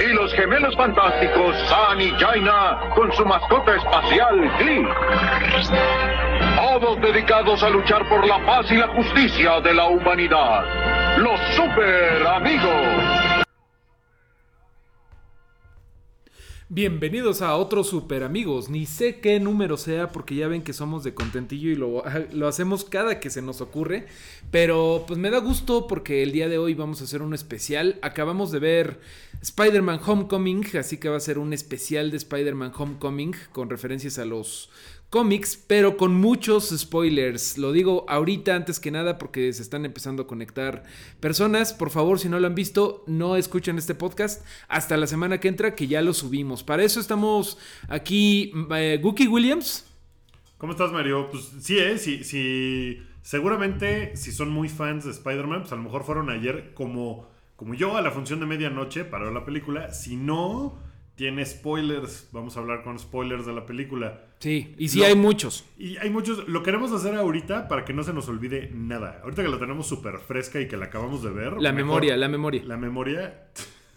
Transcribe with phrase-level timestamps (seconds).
[0.00, 4.86] Y los gemelos fantásticos San y Jaina con su mascota espacial Glee.
[6.56, 10.64] Todos dedicados a luchar por la paz y la justicia de la humanidad.
[11.18, 13.35] Los super amigos.
[16.68, 18.68] Bienvenidos a otro Super Amigos.
[18.68, 22.48] Ni sé qué número sea porque ya ven que somos de contentillo y lo, lo,
[22.48, 24.08] hacemos cada que se nos ocurre.
[24.50, 28.00] Pero pues me da gusto porque el día de hoy vamos a hacer un especial.
[28.02, 28.98] Acabamos de ver
[29.42, 34.24] Spider-Man Homecoming, así que va a ser un especial de Spider-Man Homecoming con referencias a
[34.24, 34.68] los
[35.10, 37.58] cómics, pero con muchos spoilers.
[37.58, 40.84] Lo digo ahorita antes que nada porque se están empezando a conectar
[41.20, 41.72] personas.
[41.72, 45.48] Por favor, si no lo han visto, no escuchen este podcast hasta la semana que
[45.48, 46.62] entra que ya lo subimos.
[46.62, 49.86] Para eso estamos aquí, eh, Williams.
[50.58, 51.28] ¿Cómo estás, Mario?
[51.30, 51.98] Pues sí, ¿eh?
[51.98, 53.02] Sí.
[53.22, 57.74] Seguramente, si son muy fans de Spider-Man, pues a lo mejor fueron ayer como, como
[57.74, 59.92] yo a la función de medianoche para ver la película.
[59.92, 60.78] Si no,
[61.16, 62.28] tiene spoilers.
[62.30, 64.20] Vamos a hablar con spoilers de la película.
[64.38, 65.64] Sí, y sí hay muchos.
[65.78, 66.46] Y hay muchos.
[66.46, 69.20] Lo queremos hacer ahorita para que no se nos olvide nada.
[69.24, 71.54] Ahorita que la tenemos súper fresca y que la acabamos de ver.
[71.54, 72.62] La memoria, la memoria.
[72.64, 73.48] La memoria.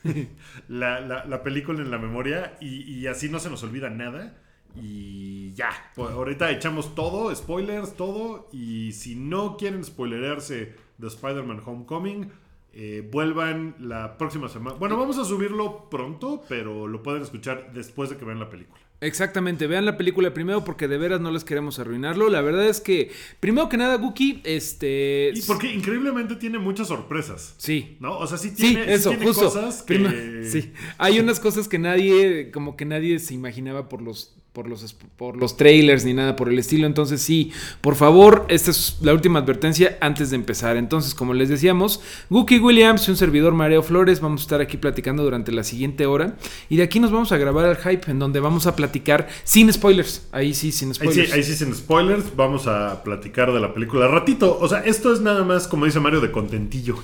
[0.69, 2.57] la, la, película en la memoria.
[2.61, 4.37] Y, y, así no se nos olvida nada.
[4.75, 5.71] Y ya.
[5.95, 8.49] Pues ahorita echamos todo, spoilers, todo.
[8.53, 12.31] Y si no quieren spoilerarse de Spider-Man Homecoming
[12.73, 14.77] eh, vuelvan la próxima semana.
[14.77, 18.79] Bueno, vamos a subirlo pronto, pero lo pueden escuchar después de que vean la película.
[19.01, 22.29] Exactamente, vean la película primero porque de veras no les queremos arruinarlo.
[22.29, 25.31] La verdad es que, primero que nada, Guki, este...
[25.33, 27.55] Y porque increíblemente tiene muchas sorpresas.
[27.57, 27.95] Sí.
[28.01, 28.17] ¿No?
[28.17, 30.43] O sea, sí tiene, eso, cosas que...
[30.43, 34.93] Sí, hay unas cosas que nadie, como que nadie se imaginaba por los por los,
[35.15, 36.85] por los trailers ni nada por el estilo.
[36.85, 40.75] Entonces sí, por favor, esta es la última advertencia antes de empezar.
[40.75, 44.75] Entonces, como les decíamos, Gookie Williams y un servidor Mareo Flores vamos a estar aquí
[44.75, 46.35] platicando durante la siguiente hora.
[46.67, 49.71] Y de aquí nos vamos a grabar al hype en donde vamos a platicar sin
[49.71, 50.27] spoilers.
[50.33, 51.31] Ahí sí, sin spoilers.
[51.31, 52.35] Ahí sí, sin spoilers.
[52.35, 54.57] Vamos a platicar de la película ratito.
[54.59, 56.97] O sea, esto es nada más, como dice Mario, de contentillo.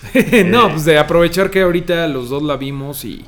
[0.46, 3.22] no, pues de aprovechar que ahorita los dos la vimos y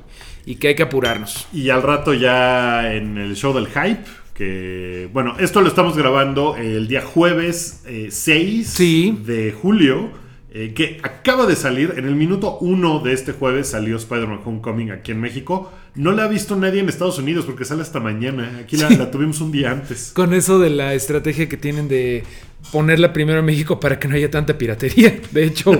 [0.46, 1.46] y que hay que apurarnos.
[1.52, 6.56] Y al rato ya en el show del hype, que bueno, esto lo estamos grabando
[6.56, 10.24] el día jueves 6 eh, de julio.
[10.56, 14.92] Eh, que acaba de salir, en el minuto 1 de este jueves salió Spider-Man Homecoming
[14.92, 15.72] aquí en México.
[15.96, 18.60] No la ha visto nadie en Estados Unidos porque sale hasta mañana.
[18.60, 20.12] Aquí la, tuvimos un día antes.
[20.14, 22.22] Con eso de la estrategia que tienen de
[22.72, 25.72] ponerla primero en México para que no haya tanta piratería, de hecho.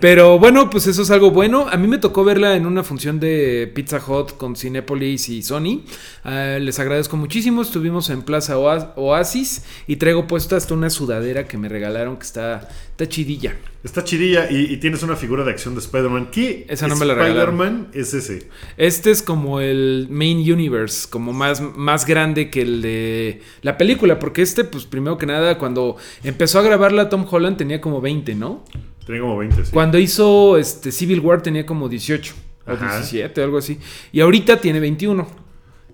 [0.00, 1.66] Pero bueno, pues eso es algo bueno.
[1.70, 5.82] A mí me tocó verla en una función de Pizza Hut con Cinepolis y Sony.
[6.24, 7.62] Ah, les agradezco muchísimo.
[7.62, 12.68] Estuvimos en Plaza Oasis y traigo puesta hasta una sudadera que me regalaron que está,
[12.90, 13.56] está chidilla.
[13.82, 16.28] Está chidilla y, tienes una figura de acción de Spider-Man.
[16.30, 18.50] ¿Qué Esa no me la Spider-Man es ese?
[18.76, 24.18] Este es como el main universe, como más, más grande que el de la película,
[24.18, 25.96] porque este, pues primero que nada, cuando
[26.30, 28.64] empezó a grabarla Tom Holland tenía como 20, ¿no?
[29.06, 29.70] Tenía como 20, sí.
[29.72, 32.34] Cuando hizo este, Civil War tenía como 18
[32.66, 33.78] o 17, algo así.
[34.12, 35.26] Y ahorita tiene 21.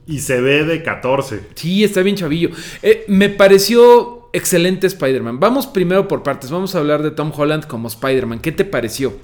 [0.07, 1.41] Y se ve de 14.
[1.55, 2.51] Sí, está bien chavillo.
[2.83, 5.41] Eh, me pareció excelente Spider-Man.
[5.41, 6.51] Vamos primero por partes.
[6.51, 8.41] Vamos a hablar de Tom Holland como Spider-Man.
[8.41, 9.15] ¿Qué te pareció?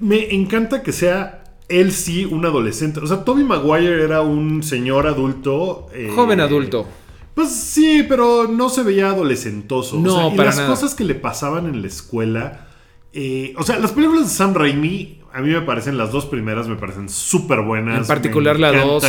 [0.00, 3.00] Me encanta que sea él sí un adolescente.
[3.00, 5.88] O sea, Tobey Maguire era un señor adulto.
[5.94, 6.86] Eh, Joven adulto.
[7.34, 9.98] Pues sí, pero no se veía adolescentoso.
[9.98, 12.68] No, y las cosas que le pasaban en la escuela.
[13.12, 16.68] Eh, o sea, las películas de Sam Raimi, a mí me parecen las dos primeras,
[16.68, 18.00] me parecen súper buenas.
[18.00, 19.04] En particular la 2.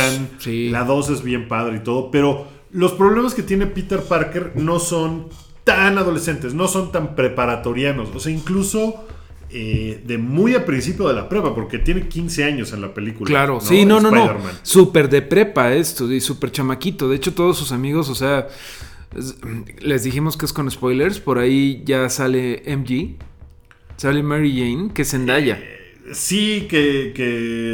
[0.46, 4.78] La 2 es bien padre y todo, pero los problemas que tiene Peter Parker no
[4.78, 5.28] son
[5.64, 8.10] tan adolescentes, no son tan preparatorianos.
[8.14, 9.06] O sea, incluso
[9.56, 13.28] eh, de muy a principio de la prepa, porque tiene 15 años en la película.
[13.28, 14.36] Claro, sí, no, no, no.
[14.62, 17.08] Súper de prepa esto, y súper chamaquito.
[17.08, 18.48] De hecho, todos sus amigos, o sea,
[19.80, 21.20] les dijimos que es con spoilers.
[21.20, 23.14] Por ahí ya sale MG,
[23.96, 25.56] sale Mary Jane, que es Zendaya.
[25.62, 27.24] Eh, Sí, que, que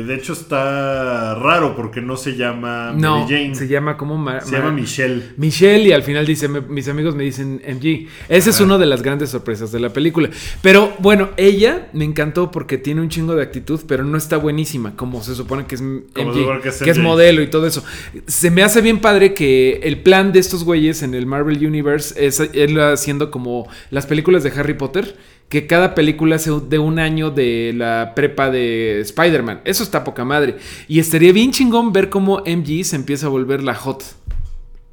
[0.07, 3.55] de hecho está raro porque no se llama Mary No, Jane.
[3.57, 4.17] se llama como...
[4.19, 5.23] Ma- Se Ma- llama Michelle.
[5.37, 8.07] Michelle y al final dice, me- mis amigos me dicen MG.
[8.29, 10.31] Esa es una de las grandes sorpresas de la película.
[10.63, 14.95] Pero bueno, ella me encantó porque tiene un chingo de actitud, pero no está buenísima,
[14.95, 17.83] como se supone que es MG, que es que es modelo y todo eso.
[18.27, 22.15] Se me hace bien padre que el plan de estos güeyes en el Marvel Universe
[22.25, 25.17] es él haciendo como las películas de Harry Potter.
[25.51, 29.61] Que cada película sea de un año de la prepa de Spider-Man.
[29.67, 30.57] Eso está poca madre.
[30.89, 34.03] Y estaría bien chingón ver cómo MG se empieza a volver la hot.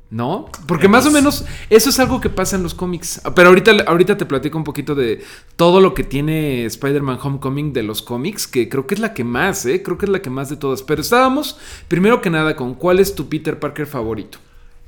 [0.09, 0.49] ¿No?
[0.67, 3.21] Porque más o menos eso es algo que pasa en los cómics.
[3.35, 5.21] Pero ahorita, ahorita te platico un poquito de
[5.57, 9.23] todo lo que tiene Spider-Man Homecoming de los cómics, que creo que es la que
[9.23, 9.83] más, ¿eh?
[9.83, 10.81] Creo que es la que más de todas.
[10.81, 11.57] Pero estábamos,
[11.87, 14.39] primero que nada, con cuál es tu Peter Parker favorito.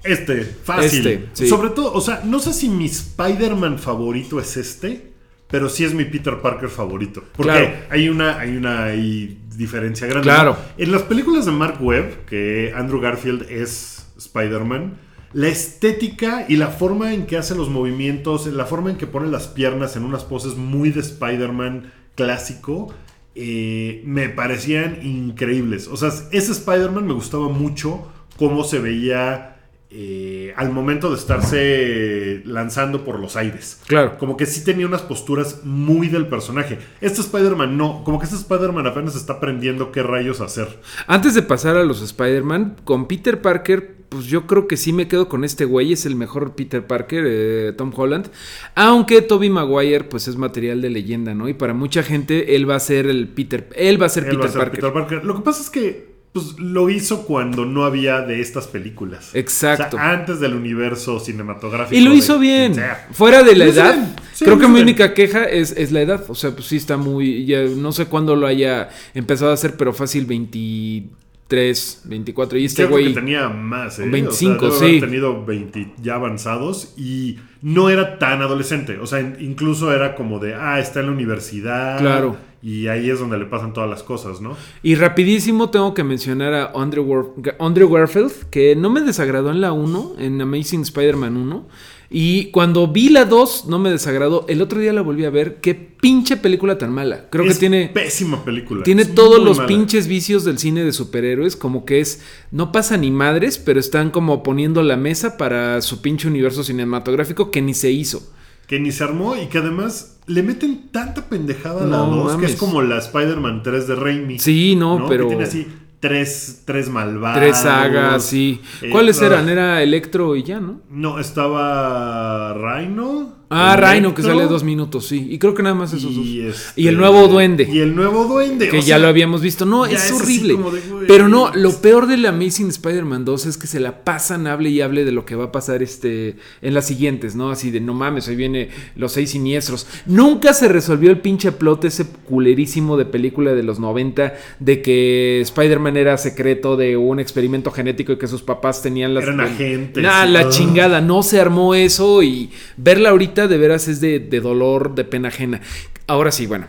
[0.03, 1.05] Este, fácil.
[1.05, 1.47] Este, sí.
[1.47, 5.08] Sobre todo, o sea, no sé si mi Spider-Man favorito es este,
[5.49, 7.23] pero sí es mi Peter Parker favorito.
[7.35, 7.75] Porque Claro.
[7.89, 10.23] hay una, hay una hay diferencia grande.
[10.29, 10.55] Claro.
[10.77, 14.97] En las películas de Mark Webb, que Andrew Garfield es Spider-Man,
[15.33, 19.27] la estética y la forma en que hace los movimientos, la forma en que pone
[19.27, 22.93] las piernas en unas poses muy de Spider-Man clásico,
[23.35, 25.87] eh, me parecían increíbles.
[25.87, 28.07] O sea, ese Spider-Man me gustaba mucho
[28.37, 29.58] cómo se veía
[29.91, 33.81] eh, al momento de estarse lanzando por los aires.
[33.87, 34.19] Claro.
[34.19, 36.77] Como que sí tenía unas posturas muy del personaje.
[37.01, 40.79] Este Spider-Man no, como que este Spider-Man apenas está aprendiendo qué rayos hacer.
[41.07, 45.07] Antes de pasar a los Spider-Man, con Peter Parker, pues yo creo que sí me
[45.07, 48.29] quedo con este güey, es el mejor Peter Parker, eh, Tom Holland.
[48.75, 51.47] Aunque Toby Maguire, pues es material de leyenda, ¿no?
[51.49, 54.29] Y para mucha gente, él va a ser el Peter, él va a ser, Él
[54.31, 54.79] Peter, va a ser Parker.
[54.79, 55.25] Peter Parker.
[55.25, 59.31] Lo que pasa es que pues, lo hizo cuando no había de estas películas.
[59.33, 59.97] Exacto.
[59.97, 61.99] O sea, antes del universo cinematográfico.
[61.99, 62.75] Y lo hizo bien.
[62.75, 63.07] sea.
[63.11, 64.15] Fuera de la Lo edad.
[64.33, 64.83] Sí, creo que mi bien.
[64.85, 66.23] única queja es, es la edad.
[66.27, 67.45] O sea, pues sí está muy.
[67.45, 72.57] ya no sé cuándo lo haya empezado a hacer, pero fácil 23, 24.
[72.57, 73.13] Y este güey.
[73.13, 74.07] tenía más, ¿eh?
[74.07, 74.99] 25, o sea, sí.
[74.99, 78.97] tenido 20 ya avanzados y no era tan adolescente.
[78.99, 81.99] O sea, in- incluso era como de, ah, está en la universidad.
[81.99, 82.37] Claro.
[82.61, 84.57] Y ahí es donde le pasan todas las cosas, ¿no?
[84.83, 89.61] Y rapidísimo tengo que mencionar a Andrew, War- Andrew Garfield, que no me desagradó en
[89.61, 91.67] la 1, en Amazing Spider-Man 1.
[92.11, 94.45] Y cuando vi la 2, no me desagradó.
[94.49, 95.57] El otro día la volví a ver.
[95.61, 97.29] Qué pinche película tan mala.
[97.29, 97.91] Creo Es que tiene...
[97.93, 98.83] Pésima película.
[98.83, 99.67] Tiene Es todos los mala.
[99.67, 104.09] pinches vicios del cine de superhéroes, como que es, no pasa ni madres, pero están
[104.09, 108.27] como poniendo la mesa para su pinche universo cinematográfico que ni se hizo.
[108.69, 112.37] Que ni se armó y que además le meten tanta pendejada a la No 2
[112.37, 114.37] que es como la Spider-Man 3 de Raimi.
[114.37, 115.67] Sí, no, Que pero tiene así
[115.99, 117.39] tres, tres malvados.
[117.39, 118.61] tres sagas, sí.
[118.83, 119.49] Eh, ¿Cuáles eran?
[119.49, 120.81] Era Electro y ya, ¿no?
[120.89, 123.38] No, estaba Rhino.
[123.51, 125.27] Ah, Rhino, que sale dos minutos, sí.
[125.29, 126.55] Y creo que nada más esos y, dos.
[126.55, 127.67] este, Y el nuevo duende.
[127.71, 128.69] Y el nuevo duende.
[128.69, 129.65] que o ya sea, lo habíamos visto.
[129.65, 130.53] No, es horrible.
[130.55, 131.07] de.
[131.07, 134.69] Pero no, lo peor de la Amazing Spider-Man 2 es que se la pasan, hable
[134.69, 137.49] y hable de lo que va a pasar este en las siguientes, ¿no?
[137.49, 139.87] Así de no mames, hoy viene los seis siniestros.
[140.05, 145.41] Nunca se resolvió el pinche plot ese culerísimo de película de los 90 de que
[145.41, 149.23] Spider-Man era secreto de un experimento genético y que sus papás tenían las.
[149.23, 150.03] Eran agentes.
[150.03, 154.39] Nah, la chingada, no se armó eso y verla ahorita de veras es de, de
[154.41, 155.61] dolor, de pena ajena.
[156.07, 156.67] Ahora sí, bueno.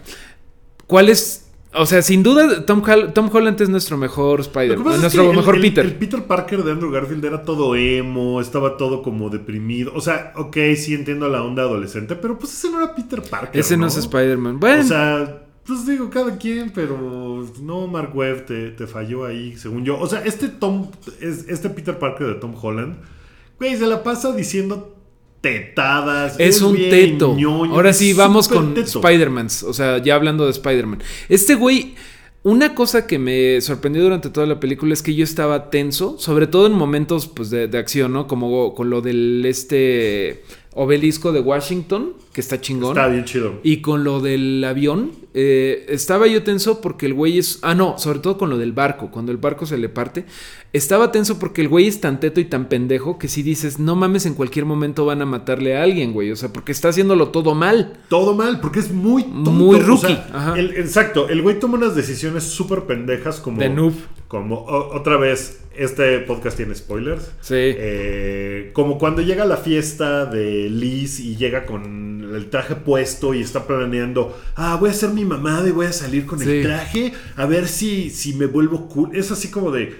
[0.87, 1.47] ¿Cuál es?
[1.73, 2.83] O sea, sin duda, Tom,
[3.15, 4.41] Tom Holland es nuestro mejor
[4.97, 5.85] es nuestro que el- mejor el- Peter.
[5.87, 9.93] El Peter Parker de Andrew Garfield era todo emo, estaba todo como deprimido.
[9.95, 13.61] O sea, ok, sí entiendo la onda adolescente, pero pues ese no era Peter Parker.
[13.61, 14.59] Ese no, es Spider-Man.
[14.59, 19.57] Bueno, O sea, pues digo, cada quien, pero no, Mark Webb te, te falló ahí,
[19.57, 19.97] según yo.
[20.01, 20.91] O sea, este Tom,
[21.21, 22.97] es- este Peter Parker de Tom Holland,
[23.61, 24.97] güey, se la pasa diciendo
[25.41, 26.37] tetadas.
[26.39, 27.35] es un teto.
[27.37, 29.01] ñoño, Ahora sí, vamos con teto.
[29.01, 29.63] Spider-Mans.
[29.63, 31.03] O sea, ya hablando de Spider-Man.
[31.29, 31.95] Este güey,
[32.43, 36.47] una cosa que me sorprendió durante toda la película es que yo estaba tenso, sobre
[36.47, 38.27] todo en momentos pues, de, de acción, ¿no?
[38.27, 40.43] Como con lo del este
[40.75, 42.97] obelisco de Washington, que está chingón.
[42.97, 43.55] Está bien chido.
[43.63, 47.59] Y con lo del avión, eh, estaba yo tenso porque el güey es.
[47.63, 50.25] Ah, no, sobre todo con lo del barco, cuando el barco se le parte.
[50.73, 53.97] Estaba tenso porque el güey es tan teto y tan pendejo que si dices, no
[53.97, 56.31] mames, en cualquier momento van a matarle a alguien, güey.
[56.31, 57.99] O sea, porque está haciéndolo todo mal.
[58.09, 59.51] Todo mal, porque es muy tonto.
[59.51, 60.55] Muy o rookie, sea, ajá.
[60.59, 63.59] el- exacto, el güey toma unas decisiones súper pendejas como...
[63.61, 63.95] De noob.
[64.29, 67.31] Como, o- otra vez, este podcast tiene spoilers.
[67.41, 67.55] Sí.
[67.57, 73.35] Eh, como cuando llega a la fiesta de Liz y llega con el traje puesto
[73.35, 76.51] y está planeando, ah, voy a ser mi mamada y voy a salir con Sí.
[76.51, 79.15] el traje a ver si, si me vuelvo cool.
[79.17, 79.95] Es así como de,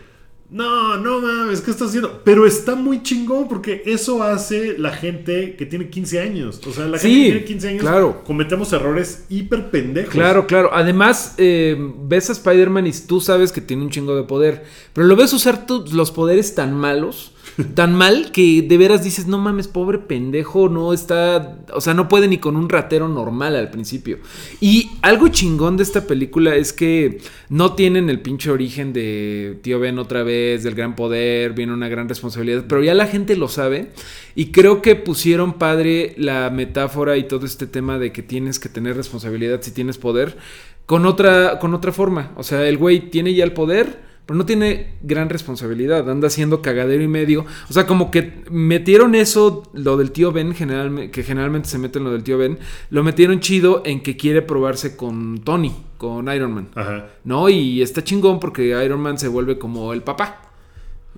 [0.51, 2.23] no, no mames, ¿qué estás haciendo?
[2.25, 6.61] Pero está muy chingón porque eso hace la gente que tiene 15 años.
[6.67, 8.23] O sea, la Sí, gente que tiene 15 años claro.
[8.25, 10.13] cometemos errores hiper pendejos.
[10.13, 10.71] Claro, claro.
[10.73, 14.65] Además, eh, ves a Spider-Man y tú sabes que tiene un chingo de poder.
[14.93, 17.33] Pero lo ves usar los poderes tan malos,
[17.75, 21.59] tan mal, que de veras dices, no mames, pobre pendejo, no está.
[21.73, 24.19] O sea, no puede ni con un ratero normal al principio.
[24.61, 29.81] Y algo chingón de esta película es que no tienen el pinche origen de tío
[29.81, 32.65] Ben otra vez, del gran poder, viene una gran responsabilidad.
[32.69, 33.91] Pero ya la gente lo sabe.
[34.35, 38.69] Y creo que pusieron padre la metáfora y todo este tema de que tienes que
[38.69, 40.37] tener responsabilidad si tienes poder
[40.91, 42.33] con otra, con otra forma.
[42.37, 46.09] O sea, el güey tiene ya el poder, pero no tiene gran responsabilidad.
[46.09, 47.45] Anda haciendo cagadero y medio.
[47.69, 51.99] O sea, como que metieron eso, lo del tío Ben, generalme- que generalmente se mete
[51.99, 52.59] en lo del tío Ben,
[52.91, 56.69] lo metieron chido en que quiere probarse con Tony, con Iron Man.
[56.75, 57.07] Ajá.
[57.25, 57.49] ¿No?
[57.49, 60.43] Y está chingón porque Iron Man se vuelve como el papá.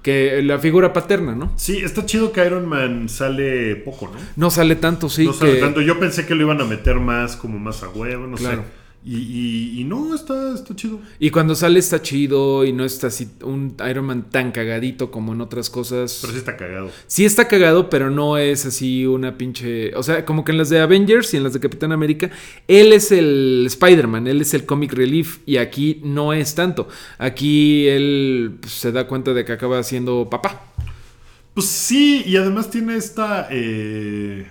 [0.03, 1.53] Que la figura paterna, ¿no?
[1.55, 4.19] Sí, está chido que Iron Man sale poco, ¿no?
[4.35, 5.25] No sale tanto, sí.
[5.27, 5.81] no sale tanto.
[5.81, 8.63] Yo pensé que lo iban a meter más, como más a huevo, no Claro.
[8.63, 8.82] sé.
[9.05, 11.01] Y, y- y no, está, está chido.
[11.19, 15.33] Y cuando sale está chido y no está así un Iron Man tan cagadito como
[15.33, 16.19] en otras cosas.
[16.21, 16.89] Pero sí está cagado.
[17.09, 19.93] Sí está cagado, pero no es así una pinche...
[19.97, 22.31] O sea, como que en las de Avengers y en las de Capitán América,
[22.69, 26.87] él es el Spider-Man, él es el comic relief y aquí no es tanto.
[27.19, 30.67] Aquí él pues, se da cuenta de que acaba siendo papá.
[31.55, 33.49] Pues sí, y además tiene esta.
[33.51, 34.47] eh,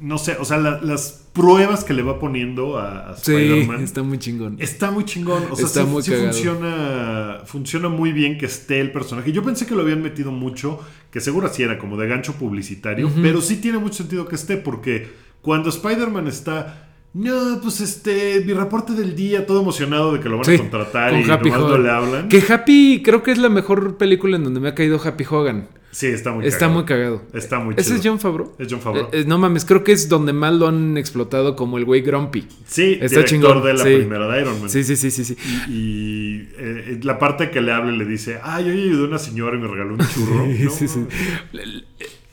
[0.00, 3.82] no sé, o sea, la- las pruebas que le va poniendo a, a Sí, Spider-Man.
[3.82, 4.56] está muy chingón.
[4.58, 5.44] Está muy chingón.
[5.50, 9.30] O sea, Está sí, muy sí funciona, funciona muy bien que esté el personaje.
[9.32, 10.80] Yo pensé que lo habían metido mucho,
[11.10, 14.56] que seguro así era como de gancho publicitario, pero sí tiene mucho sentido que esté,
[14.56, 15.08] porque
[15.40, 16.84] cuando Spider-Man está.
[17.14, 20.58] No, pues este, mi reporte del día, todo emocionado de que lo van Sí, a
[20.58, 22.28] contratar con y Happy nomás no le hablan.
[22.28, 25.68] Que Happy creo que es la mejor película en donde me ha caído Happy Hogan.
[25.90, 26.74] Sí, está muy Está cagado.
[26.78, 27.22] muy cagado.
[27.32, 27.96] Está muy ¿Ese chido.
[27.96, 28.52] es John Favreau?
[28.58, 29.06] Es John Favreau.
[29.06, 32.02] Eh, eh, no mames, creo que es donde más lo han explotado como el güey
[32.02, 32.46] grumpy.
[32.66, 33.96] Sí, Está director chingón, de la sí.
[33.96, 34.68] primera de Iron Man.
[34.70, 35.36] Sí, sí, sí, sí, sí.
[35.68, 39.56] Y eh, la parte que le habla le dice, ay, yo ayudé a una señora
[39.56, 40.46] y me regaló un churro.
[40.46, 41.06] No, Sí, sí.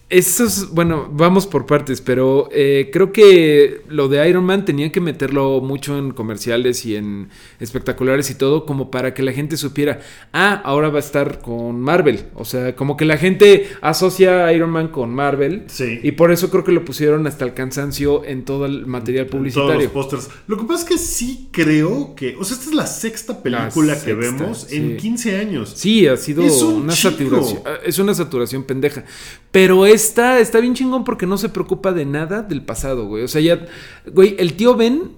[0.08, 4.92] Eso es, bueno, vamos por partes, pero eh, creo que lo de Iron Man tenían
[4.92, 9.58] que meterlo mucho en comerciales y en espectaculares y todo, como para que la gente
[9.58, 12.26] supiera, ah, ahora va a estar con Marvel.
[12.36, 15.64] O sea, como que la gente asocia a Iron Man con Marvel.
[15.68, 16.00] Sí.
[16.04, 19.44] Y por eso creo que lo pusieron hasta el cansancio en todo el material Todos
[19.44, 19.92] los publicitario.
[19.92, 20.30] pósters.
[20.46, 22.36] Lo que pasa es que sí creo que.
[22.40, 24.98] O sea, esta es la sexta película La que vemos en sí.
[24.98, 25.74] 15 años.
[25.76, 27.62] Sí, ha sido Es un una saturación.
[27.84, 29.04] Es una saturación pendeja.
[29.52, 29.95] Pero esta
[30.40, 33.24] está bien chingón porque no se preocupa de nada del pasado, güey.
[33.24, 33.66] O sea, ya.
[34.12, 35.12] Güey, el tío Ben.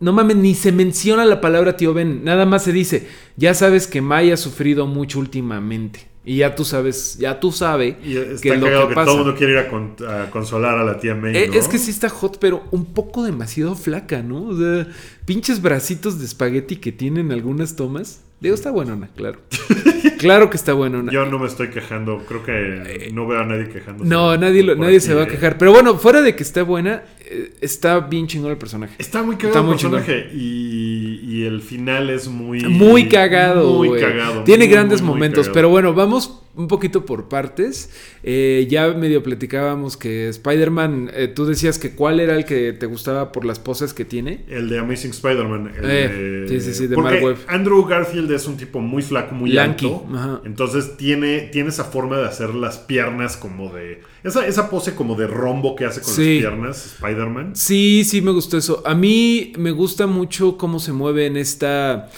[0.00, 2.22] No mames, ni se menciona la palabra tío Ben.
[2.22, 3.08] Nada más se dice.
[3.36, 6.06] Ya sabes que May ha sufrido mucho últimamente.
[6.24, 9.06] Y ya tú sabes, ya tú sabes está es lo que que, pasa.
[9.06, 11.34] todo el mundo quiere ir a, con- a consolar a la tía May.
[11.34, 11.54] Eh, ¿no?
[11.54, 14.44] Es que sí está hot, pero un poco demasiado flaca, ¿no?
[14.48, 14.86] O sea,
[15.24, 18.20] pinches bracitos de espagueti que tienen algunas tomas.
[18.40, 19.40] Digo, está buenona, claro.
[20.18, 21.12] claro que está buenona.
[21.12, 22.18] Yo no me estoy quejando.
[22.26, 24.06] Creo que no veo a nadie quejándose.
[24.08, 25.28] Eh, No, nadie, lo- nadie aquí, se va a eh.
[25.28, 25.58] quejar.
[25.58, 28.94] Pero bueno, fuera de que esté buena, eh, está bien chingón el personaje.
[28.98, 30.28] Está muy Está cagado muy el personaje.
[30.34, 32.60] Y, y el final es muy.
[32.64, 34.44] Muy cagado, Muy cagado.
[34.44, 35.54] Tiene muy, grandes muy momentos, cagado.
[35.54, 37.88] pero bueno, vamos un poquito por partes.
[38.24, 42.86] Eh, ya medio platicábamos que Spider-Man, eh, tú decías que cuál era el que te
[42.86, 44.44] gustaba por las poses que tiene.
[44.48, 45.72] El de Amazing Spider-Man.
[45.82, 47.38] Eh, sí, sí, sí, de Porque Mark Webb.
[47.46, 50.06] Andrew Garfield es un tipo muy flaco, muy Lanky, alto.
[50.12, 50.40] ajá.
[50.44, 54.02] Entonces tiene, tiene esa forma de hacer las piernas como de.
[54.24, 56.40] Esa, esa pose como de rombo que hace con Sí.
[56.40, 57.54] las piernas, Spider-Man.
[57.54, 58.82] Sí, sí me gustó eso.
[58.84, 62.10] A mí me gusta mucho cómo se mueve en esta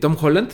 [0.00, 0.50] Tom Holland.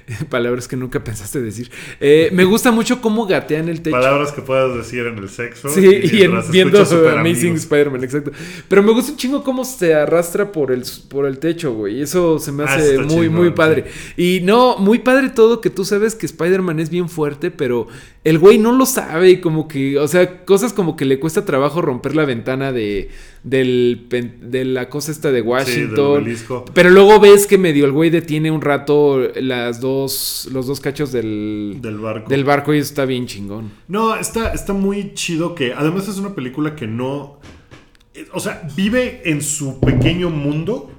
[0.30, 1.70] Palabras que nunca pensaste decir.
[2.00, 3.96] Eh, me gusta mucho cómo gatea en el techo.
[3.96, 5.68] Palabras que puedas decir en el sexo.
[5.68, 6.78] Sí, y en- mientras viendo
[7.18, 7.54] Amazing.
[7.54, 8.32] Spider-Man, exacto.
[8.68, 12.00] Pero me gusta un chingo cómo se arrastra por el, por el techo, güey.
[12.02, 13.84] Eso se me Ah, hace muy, chingón, muy padre.
[14.16, 17.86] Y no, muy padre todo que tú sabes que Spider-Man es bien fuerte, pero
[18.24, 21.44] el güey no lo sabe y como que, o sea, cosas como que le cuesta
[21.44, 23.08] trabajo romper la ventana de,
[23.42, 24.06] del,
[24.40, 26.64] de la cosa esta de Sí, del Washington.
[26.72, 31.12] pero luego ves que medio el güey detiene un rato las dos, los dos cachos
[31.12, 32.30] del, Del barco.
[32.30, 33.70] del barco y está bien chingón.
[33.88, 35.74] No, está, está muy chido que.
[35.74, 37.38] Además, es una película que no.
[38.32, 40.90] O sea, vive en su pequeño mundo.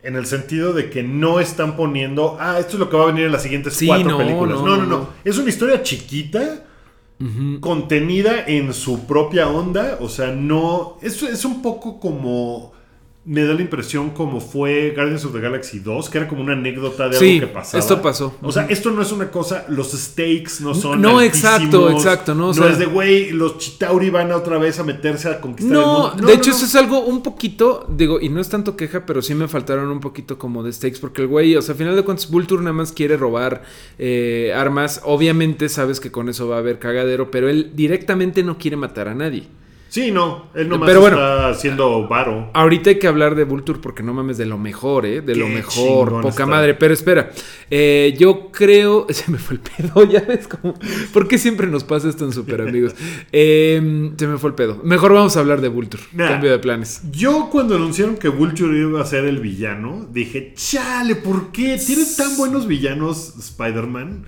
[0.00, 2.36] En el sentido de que no están poniendo.
[2.38, 4.58] Ah, esto es lo que va a venir en las siguientes Sí, cuatro no, películas.
[4.60, 5.08] no, No, no, no, no, no.
[5.24, 6.64] Es una historia chiquita.
[7.60, 9.98] Contenida en su propia onda.
[10.00, 10.98] O sea, no.
[11.02, 12.72] Es, es un poco como.
[13.28, 16.54] Me da la impresión como fue Guardians of the Galaxy 2, que era como una
[16.54, 17.78] anécdota de Sí, algo que pasaba.
[17.78, 18.34] esto pasó.
[18.40, 22.44] O sea, esto no es una cosa, los stakes no son No, exacto, exacto, no,
[22.44, 25.76] o No sea- es de, güey, los Chitauri van otra vez a meterse a conquistar
[25.76, 26.26] el No, mundo.
[26.26, 29.34] de hecho eso es algo un poquito, digo, y no es tanto queja, pero sí
[29.34, 32.04] me faltaron un poquito como de stakes, porque el güey, o sea, al final de
[32.04, 33.62] cuentas, Vulture nada más quiere robar
[33.98, 38.56] eh, armas, obviamente sabes que con eso va a haber cagadero, pero él directamente no
[38.56, 39.48] quiere matar a nadie.
[39.88, 41.16] Sí, no, él nomás Pero bueno.
[41.16, 42.50] está haciendo varo.
[42.52, 45.22] Ahorita hay que hablar de Vulture porque no mames de lo mejor, ¿eh?
[45.22, 46.46] De lo mejor, poca está.
[46.46, 46.74] madre.
[46.74, 47.30] Pero espera,
[47.70, 49.06] eh, yo creo.
[49.10, 50.74] Se me fue el pedo, ya ves cómo.
[51.12, 52.94] ¿Por qué siempre nos pasa esto en Super Amigos?
[53.32, 54.80] Eh, se me fue el pedo.
[54.84, 56.02] Mejor vamos a hablar de Vulture.
[56.12, 56.28] Nah.
[56.28, 57.02] Cambio de planes.
[57.10, 61.78] Yo cuando anunciaron que Vulture iba a ser el villano, dije, chale, ¿por qué?
[61.84, 64.26] Tiene tan buenos villanos Spider-Man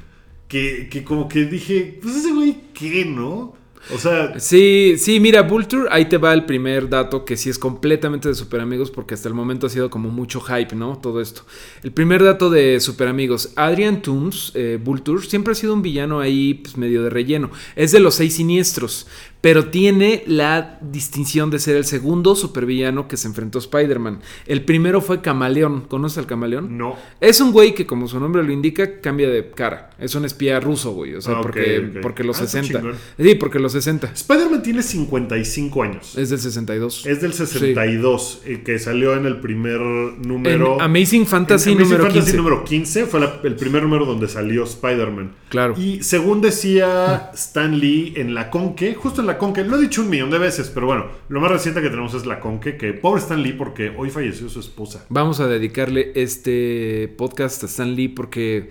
[0.49, 3.55] que, que como que dije, pues ese güey, ¿qué, no?
[3.95, 7.59] O sea, Sí, sí, mira, Vulture, ahí te va el primer dato que sí es
[7.59, 10.99] completamente de Super Amigos porque hasta el momento ha sido como mucho hype, ¿no?
[10.99, 11.43] Todo esto.
[11.83, 16.21] El primer dato de Super Amigos, Adrian Toomes, eh, Vulture, siempre ha sido un villano
[16.21, 17.51] ahí pues, medio de relleno.
[17.75, 19.07] Es de los seis siniestros,
[19.41, 24.21] pero tiene la distinción de ser el segundo supervillano que se enfrentó a Spider-Man.
[24.47, 26.77] El primero fue Camaleón, ¿conoces al Camaleón?
[26.77, 26.97] no.
[27.21, 29.91] Es un güey que, como su nombre lo indica, cambia de cara.
[29.99, 31.15] Es un espía ruso, güey.
[31.15, 32.81] O sea, Ah, porque, porque los Ah, está 60.
[32.81, 32.97] chingón.
[33.19, 34.11] Sí, porque los 60.
[34.15, 36.17] Spider-Man tiene 55 años.
[36.17, 37.07] Es del 62.
[37.07, 40.77] Es del 62, el que salió en el primer número.
[40.77, 42.37] En Amazing Fantasy en Amazing número Fantasy 15.
[42.37, 45.33] número 15 fue la- el primer número donde salió Spider-Man.
[45.49, 45.75] Claro.
[45.79, 50.03] Y según decía Stan Lee en la Conque, justo en la Conque, lo he dicho
[50.03, 52.93] un millón de veces, pero bueno, lo más reciente que tenemos es la Conque, que
[52.93, 55.05] pobre Stan Lee porque hoy falleció su esposa.
[55.09, 58.71] Vamos a dedicarle este podcast a Stan Lee porque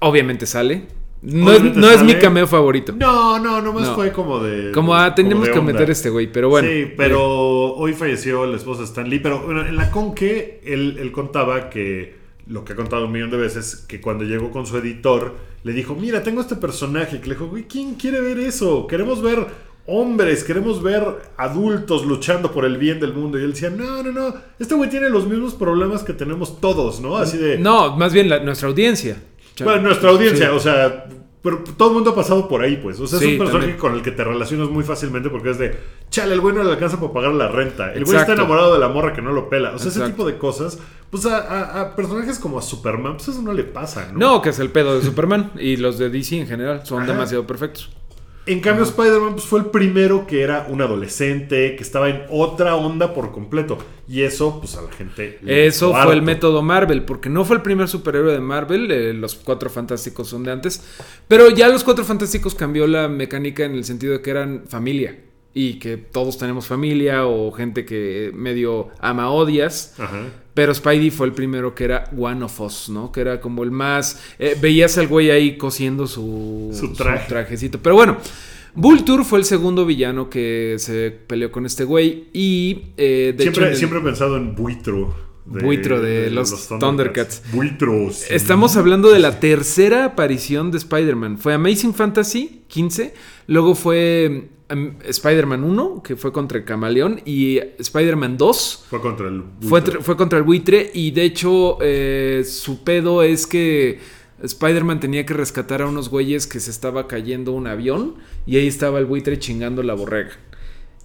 [0.00, 0.86] obviamente sale.
[1.20, 2.92] No, es, no es mi cameo favorito.
[2.96, 3.94] No, no, nomás No.
[3.96, 4.70] fue como de...
[4.70, 6.68] Como, ah, tenemos que meter este güey, pero bueno.
[6.68, 9.18] Sí, pero hoy falleció la esposa de Stan Lee.
[9.18, 12.14] Pero bueno, en la Conque, él, él contaba que,
[12.46, 15.72] lo que ha contado un millón de veces, que cuando llegó con su editor, le
[15.72, 17.20] dijo, mira, tengo este personaje.
[17.20, 18.86] Que le dijo, güey, ¿quién quiere ver eso?
[18.86, 19.44] Queremos ver
[19.88, 21.02] hombres, queremos ver
[21.36, 23.38] adultos luchando por el bien del mundo.
[23.38, 27.00] Y él decía, no, no, no, este güey tiene los mismos problemas que tenemos todos,
[27.00, 27.16] ¿no?
[27.16, 27.58] Así de...
[27.58, 29.16] No, más bien la- nuestra audiencia.
[29.64, 30.56] Bueno, nuestra audiencia, Sí.
[30.56, 31.06] o sea,
[31.42, 33.00] pero todo el mundo ha pasado por ahí, pues.
[33.00, 33.80] O sea, Sí, es un personaje también.
[33.80, 35.76] con el que te relacionas muy fácilmente porque es de,
[36.10, 37.86] chale, el güey no le alcanza para pagar la renta.
[37.92, 38.32] El güey está Exacto.
[38.42, 39.70] enamorado de la morra que no lo pela.
[39.74, 40.16] O sea, ese Exacto.
[40.16, 40.78] tipo de cosas,
[41.10, 44.18] pues a, a- a personajes como a Superman, pues eso no le pasa, ¿no?
[44.18, 47.12] No, que es el pedo de Superman y los de DC en general son Ajá.
[47.12, 47.90] demasiado perfectos.
[48.48, 52.76] En cambio, Spider-Man pues, fue el primero que era un adolescente, que estaba en otra
[52.76, 53.76] onda por completo.
[54.08, 55.38] Y eso, pues a la gente.
[55.42, 59.12] le Eso fue el método Marvel, porque no fue el primer superhéroe de Marvel, eh,
[59.12, 60.82] los cuatro fantásticos son de antes,
[61.28, 65.18] pero ya los cuatro fantásticos cambió la mecánica en el sentido de que eran familia
[65.52, 69.94] y que todos tenemos familia o gente que medio ama odias.
[69.98, 70.22] Ajá.
[70.58, 73.12] Pero Spidey fue el primero que era One of Us, ¿no?
[73.12, 74.20] Que era como el más...
[74.40, 77.28] eh, veías al güey ahí cosiendo su, Su traje.
[77.28, 77.78] trajecito.
[77.80, 78.16] Pero bueno,
[78.74, 82.86] Vulture fue el segundo villano que se peleó con este güey y...
[82.96, 85.14] eh, de Siempre, hecho, el- he pensado en Buitro.
[85.46, 87.42] Buitro de los Thundercats.
[87.52, 88.10] Buitro.
[88.10, 88.24] sí.
[88.30, 91.38] Estamos hablando de la tercera aparición de Spider-Man.
[91.38, 93.14] Fue Amazing Fantasy 15,
[93.46, 99.28] luego fue um, Spider-Man 1, que fue contra el Camaleón, y Spider-Man 2 Fue contra
[99.28, 99.42] el.
[99.60, 99.98] fue, buitre.
[99.98, 103.98] tr- fue contra el buitre, y de hecho eh, su pedo es que
[104.42, 108.14] Spider-Man tenía que rescatar a unos güeyes que se estaba cayendo un avión,
[108.46, 110.30] y ahí estaba el buitre chingando la borrega.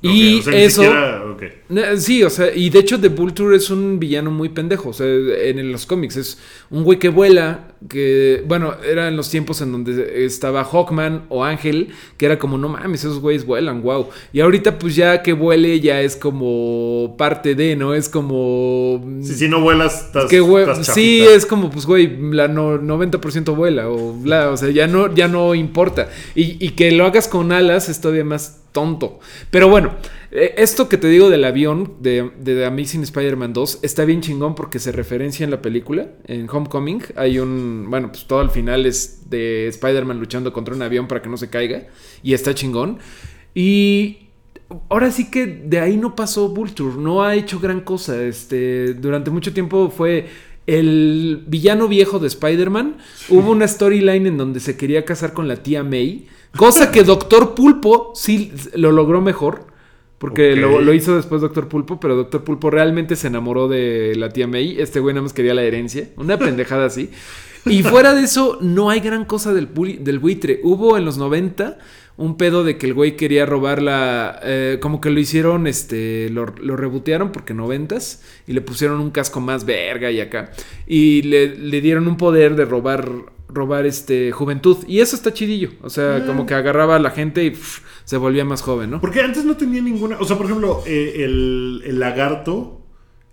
[0.04, 0.82] Y o sea, ni eso...
[0.82, 1.24] siquiera-
[1.98, 5.08] Sí, o sea, y de hecho The Vulture es un villano muy pendejo, o sea,
[5.08, 6.38] en los cómics es
[6.70, 11.44] un güey que vuela, que, bueno, era en los tiempos en donde estaba Hawkman o
[11.44, 14.10] Ángel, que era como, no mames, esos güeyes vuelan, wow.
[14.34, 17.94] Y ahorita pues ya que vuele ya es como parte de, ¿no?
[17.96, 19.04] Es como...
[19.24, 20.26] Si, si no vuelas, estás.
[20.30, 20.40] que
[20.82, 24.86] estás sí, es como, pues, güey, la no- 90% vuela, o, bla, o sea, ya
[24.88, 26.10] no, ya no importa.
[26.36, 29.20] Y, y que lo hagas con alas es todavía más tonto.
[29.50, 29.96] Pero bueno,
[30.32, 34.20] eh, esto que te digo del avión de, de The Amazing Spider-Man 2 está bien
[34.20, 36.08] chingón porque se referencia en la película.
[36.28, 40.82] En Homecoming hay un, bueno, pues todo al final es de Spider-Man luchando contra un
[40.82, 41.88] avión para que no se caiga.
[42.22, 43.00] Y está chingón.
[43.56, 44.28] Y
[44.90, 48.22] ahora sí que de ahí no pasó Vulture, no ha hecho gran cosa.
[48.24, 50.28] Este, durante mucho tiempo fue
[50.66, 52.98] el villano viejo de Spider-Man.
[53.30, 57.56] Hubo una storyline en donde se quería casar con la tía May, cosa que Doctor
[57.56, 59.72] Pulpo sí lo logró mejor.
[60.18, 64.30] Porque lo, lo hizo después Doctor Pulpo, pero Doctor Pulpo realmente se enamoró de la
[64.30, 64.80] tía May.
[64.80, 66.12] Este güey nada más quería la herencia.
[66.16, 67.10] Una pendejada así.
[67.66, 69.68] Y fuera de eso, no hay gran cosa del,
[70.00, 70.62] del buitre.
[70.64, 71.78] Hubo en los 90
[72.16, 74.40] un pedo de que el güey quería robar la.
[74.44, 76.30] eh, como que lo hicieron, este.
[76.30, 78.22] Lo, lo rebotearon porque noventas.
[78.48, 80.52] Y le pusieron un casco más verga y acá.
[80.88, 83.10] Y le, le dieron un poder de robar.
[83.54, 84.78] Robar este juventud.
[84.88, 85.70] Y eso está chidillo.
[85.82, 89.02] O sea, como que agarraba a la gente y pff, se volvía más joven, ¿no?
[89.02, 90.18] Porque antes no tenía ninguna.
[90.20, 92.80] O sea, por ejemplo, eh, el, el lagarto.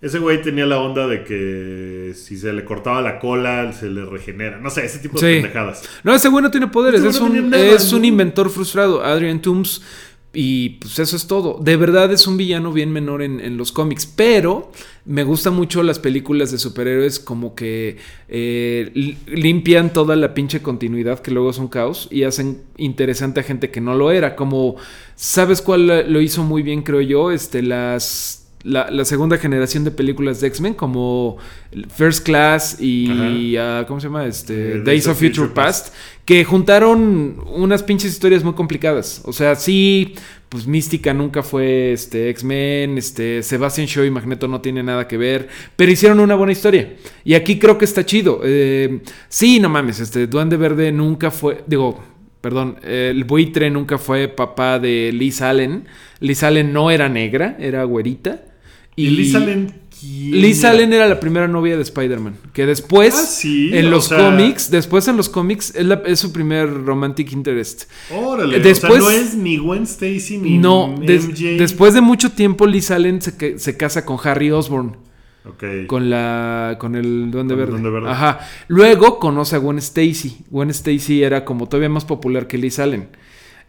[0.01, 4.03] Ese güey tenía la onda de que si se le cortaba la cola, se le
[4.03, 4.57] regenera.
[4.57, 5.41] No sé, ese tipo de Sí.
[5.41, 5.83] pendejadas.
[6.03, 7.03] No, ese güey no tiene poderes.
[7.03, 9.03] Es, no un, es un inventor frustrado.
[9.03, 9.83] Adrian Toomes.
[10.33, 11.59] Y pues eso es todo.
[11.61, 14.05] De verdad es un villano bien menor en, en los cómics.
[14.05, 14.71] Pero
[15.03, 17.97] me gustan mucho las películas de superhéroes como que
[18.29, 23.41] eh, li- limpian toda la pinche continuidad que luego es un caos y hacen interesante
[23.41, 24.37] a gente que no lo era.
[24.37, 24.77] Como,
[25.15, 27.31] ¿sabes cuál lo hizo muy bien, creo yo?
[27.31, 28.40] Este, las...
[28.63, 31.37] La, la segunda generación de películas de X-Men como
[31.95, 34.25] First Class y ah, ¿cómo se llama?
[34.25, 35.93] Este, Eh, Days of Future Past
[36.25, 39.21] que juntaron unas pinches historias muy complicadas.
[39.25, 40.13] O sea, sí,
[40.49, 45.17] pues Mística nunca fue este X-Men, este Sebastian Shaw y Magneto no tiene nada que
[45.17, 46.93] ver, pero hicieron una buena historia.
[47.23, 48.41] Y aquí creo que está chido.
[48.43, 51.99] Eh, sí, no mames, este Duende Verde nunca fue, digo,
[52.41, 55.85] perdón, el buitre nunca fue papá de Liz Allen.
[56.19, 58.43] Liz Allen no era negra, era güerita.
[58.95, 59.73] Y, Liz Allen.
[59.99, 60.71] ¿quién Liz era?
[60.71, 62.35] Allen era la primera novia de Spider-Man.
[62.53, 66.19] Que después, Ah, sí, en los sea- cómics, después en los cómics, es, la- es
[66.19, 67.83] su primer romantic interest.
[68.13, 68.59] Órale.
[68.59, 71.57] Después- o sea, no es ni Gwen Stacy ni No, des- MJ.
[71.57, 74.97] después de mucho tiempo, Liz Allen se, casa con Harry Osborn.
[75.87, 76.77] Con la.
[76.79, 77.71] con el Duende Con Verde.
[77.71, 78.09] Duende Verde.
[78.11, 78.39] Ajá.
[78.67, 80.37] Luego conoce a Gwen Stacy.
[80.51, 83.07] Gwen Stacy era como todavía más popular que Liz Allen.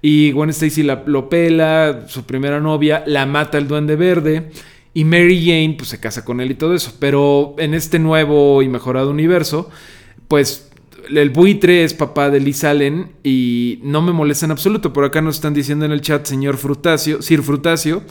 [0.03, 4.51] Y Gwen Stacy la, lo pela, su primera novia, la mata el Duende Verde.
[4.94, 6.94] Y Mary Jane, pues se casa con él y todo eso.
[6.98, 9.70] Pero en este nuevo y mejorado universo,
[10.28, 10.70] pues
[11.09, 14.92] el buitre es papá de Liz Allen y no me molesta en absoluto.
[14.92, 18.02] Por acá nos están diciendo en el chat, señor Frutacio, Sir Frutacio,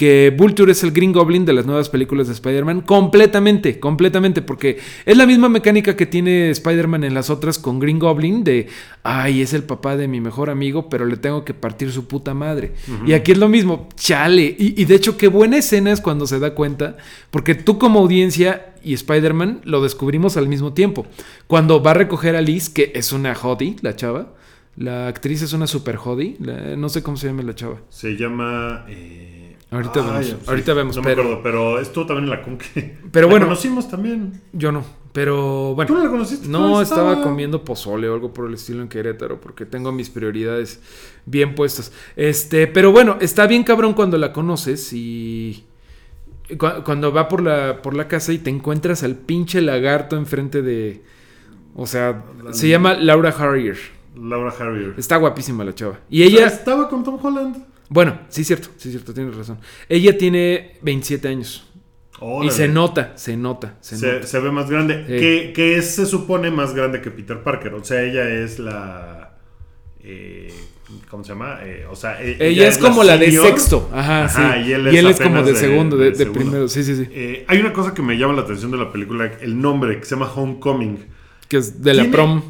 [0.00, 2.80] que Vulture es el Green Goblin de las nuevas películas de Spider-Man.
[2.80, 7.98] Completamente, completamente, porque es la misma mecánica que tiene Spider-Man en las otras con Green
[7.98, 8.66] Goblin de,
[9.02, 12.32] ay, es el papá de mi mejor amigo, pero le tengo que partir su puta
[12.32, 12.72] madre.
[13.06, 14.56] Y aquí es lo mismo, chale.
[14.58, 16.96] Y, y de hecho, qué buena escena es cuando se da cuenta,
[17.30, 21.06] porque tú como audiencia y Spider-Man lo descubrimos al mismo tiempo.
[21.46, 24.32] Cuando va a recoger a Liz, que es una hottie, la chava.
[24.76, 26.36] La actriz es una super hottie.
[26.40, 27.80] la- no sé cómo se llama la chava.
[27.90, 28.86] Se llama.
[28.88, 29.39] eh,
[29.70, 32.98] Ahorita vemos, sí, ahorita vemos, No pero- me acuerdo, pero estuvo también en la Conque.
[33.12, 33.46] Pero La bueno.
[33.46, 34.40] conocimos también.
[34.52, 35.86] Yo no, pero bueno.
[35.88, 36.48] ¿Tú no la conociste?
[36.48, 40.80] No, estaba comiendo pozole o algo por el estilo en Querétaro, porque tengo mis prioridades
[41.26, 41.92] bien puestas.
[42.16, 45.64] Este, pero bueno, está bien cabrón cuando la conoces y.
[46.58, 50.62] cu- Cuando va por la, por la casa y te encuentras al pinche lagarto enfrente
[50.62, 51.02] de.
[51.76, 53.78] O sea, se llama Laura Harrier.
[54.20, 54.94] Laura Harrier.
[54.98, 56.00] Está guapísima la chava.
[56.10, 56.46] Y ella.
[56.48, 57.56] Estaba con Tom Holland.
[57.90, 59.58] Bueno, sí, cierto, sí, cierto, tienes razón.
[59.88, 61.66] Ella tiene 27 años.
[62.42, 64.26] Y se nota, se nota, se, Se, nota.
[64.26, 65.04] se ve más grande.
[65.06, 65.12] Sí.
[65.18, 67.74] Que, que es, se supone más grande que Peter Parker.
[67.74, 69.38] O sea, ella es la.
[70.02, 70.52] eh,
[71.08, 71.60] ¿Cómo se llama?
[71.62, 73.88] Eh, o sea, e- Ella es como la de sexto.
[73.92, 74.68] Ajá, Ajá, sí.
[74.68, 76.40] y él Y él es es como de segundo, de, de de segundo.
[76.40, 76.68] primero.
[76.68, 77.08] Sí, sí, sí.
[77.10, 80.04] Eh, hay una cosa que me llama la atención de la película, el nombre, que
[80.04, 81.06] se llama Homecoming.
[81.48, 82.42] Que es de la prom.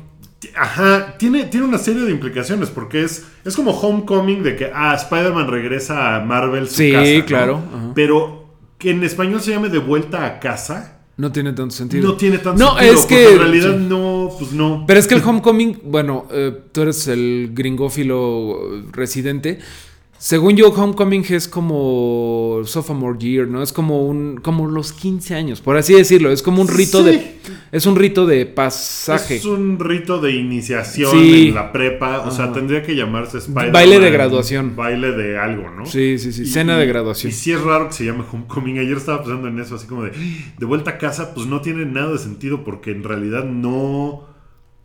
[0.57, 4.95] Ajá, tiene, tiene una serie de implicaciones, porque es, es como Homecoming de que, ah,
[4.95, 7.27] Spider-Man regresa a Marvel su Sí, casa, ¿no?
[7.27, 7.93] claro, ajá.
[7.95, 8.47] Pero
[8.79, 12.09] que en español se llame De vuelta a casa, No tiene tanto sentido.
[12.09, 13.87] no tiene tanto No, sentido, es porque que- en realidad sí.
[13.87, 14.85] no, pues no.
[14.87, 18.59] Pero es que el homecoming, bueno, eh, tú eres el gringófilo
[18.93, 19.59] residente.
[20.23, 23.63] Según yo, homecoming es como sophomore year, ¿no?
[23.63, 26.31] Es como un, como los 15 años, por así decirlo.
[26.31, 27.05] Es como un rito Sí.
[27.05, 27.37] de,
[27.73, 29.37] es un rito de pasaje.
[29.37, 31.49] Es un rito de iniciación Sí.
[31.49, 33.73] en la prepa, o sea, tendría que llamarse Spider-Man.
[33.73, 34.77] Baile de graduación.
[34.77, 35.87] Baile de algo, ¿no?
[35.87, 36.43] Sí, sí, sí.
[36.43, 37.31] Y- Cena de y- graduación.
[37.33, 38.79] Y sí es raro que se llame Homecoming.
[38.79, 40.11] Ayer estaba pensando en eso, así como de,
[40.59, 44.25] de vuelta a casa, pues no tiene nada de sentido porque en realidad no,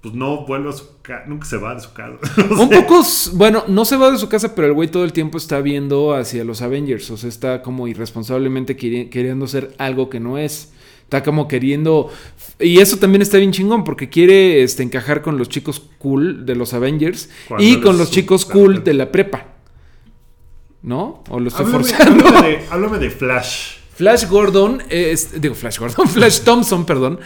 [0.06, 2.14] pues no vuelve a su casa, nunca se va de su casa.
[2.52, 3.02] Un poco,
[3.34, 6.14] bueno, no se va de su casa, pero el güey todo el tiempo está viendo
[6.14, 7.10] hacia los Avengers.
[7.10, 10.72] O sea, está como irresponsablemente queri- queriendo ser algo que no es.
[11.02, 12.12] Está como queriendo.
[12.60, 16.56] Y eso también está bien chingón, porque quiere este, encajar con los chicos cool de
[16.56, 19.48] los Avengers Cuando y con los chicos cool de la prepa.
[20.84, 21.24] ¿No?
[21.30, 22.28] O lo estoy háblame, forzando.
[22.28, 23.78] háblame de, háblame de Flash.
[23.96, 27.20] Flash Gordon, es, digo Flash Gordon, Flash Thompson, perdón.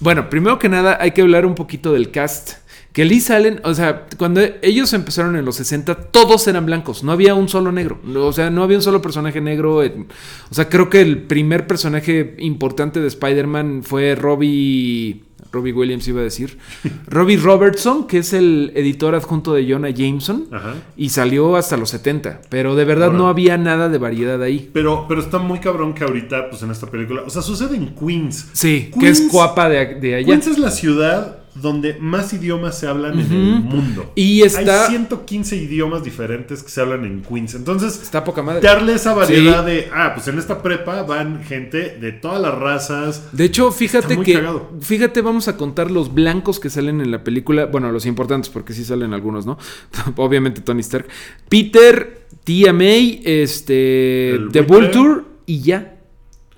[0.00, 2.62] Bueno, primero que nada hay que hablar un poquito del cast.
[2.92, 7.12] Que Liz Allen, o sea, cuando ellos empezaron en los 60, todos eran blancos, no
[7.12, 9.78] había un solo negro, o sea, no había un solo personaje negro.
[9.78, 16.20] o sea, creo que el primer personaje importante de Spider-Man fue Robbie, Robbie Williams iba
[16.20, 16.56] a decir.
[17.06, 20.46] Robbie Robertson, que es el editor adjunto de Jonah Jameson.
[20.50, 20.74] Ajá.
[20.96, 22.40] Y salió hasta los 70.
[22.48, 24.70] Pero de verdad no había nada de variedad ahí.
[24.72, 27.22] Pero, pero está muy cabrón que ahorita, pues en esta película.
[27.26, 28.48] O sea, sucede en Queens.
[28.52, 30.26] Sí, que es Queens- Coapa de, de allá.
[30.26, 34.12] Queens es la ciudad donde más idiomas se hablan en el mundo.
[34.14, 37.54] Y está- Hay 115 idiomas diferentes que se hablan en Queens.
[37.54, 38.60] Entonces, Está poca madre.
[38.62, 39.70] darle esa variedad Sí.
[39.70, 39.88] de.
[39.92, 43.28] Ah, pues en esta prepa van gente de todas las razas.
[43.32, 44.32] De hecho, fíjate que.
[44.34, 44.70] cagado.
[44.80, 47.66] Fíjate, vamos a contar los blancos que salen en la película.
[47.66, 49.58] Bueno, los importantes, porque sí salen algunos, ¿no?
[50.16, 51.06] Obviamente Tony Stark.
[51.48, 54.30] Peter, Tia May, este.
[54.30, 54.62] El The.
[54.62, 55.91] Vulture y ya.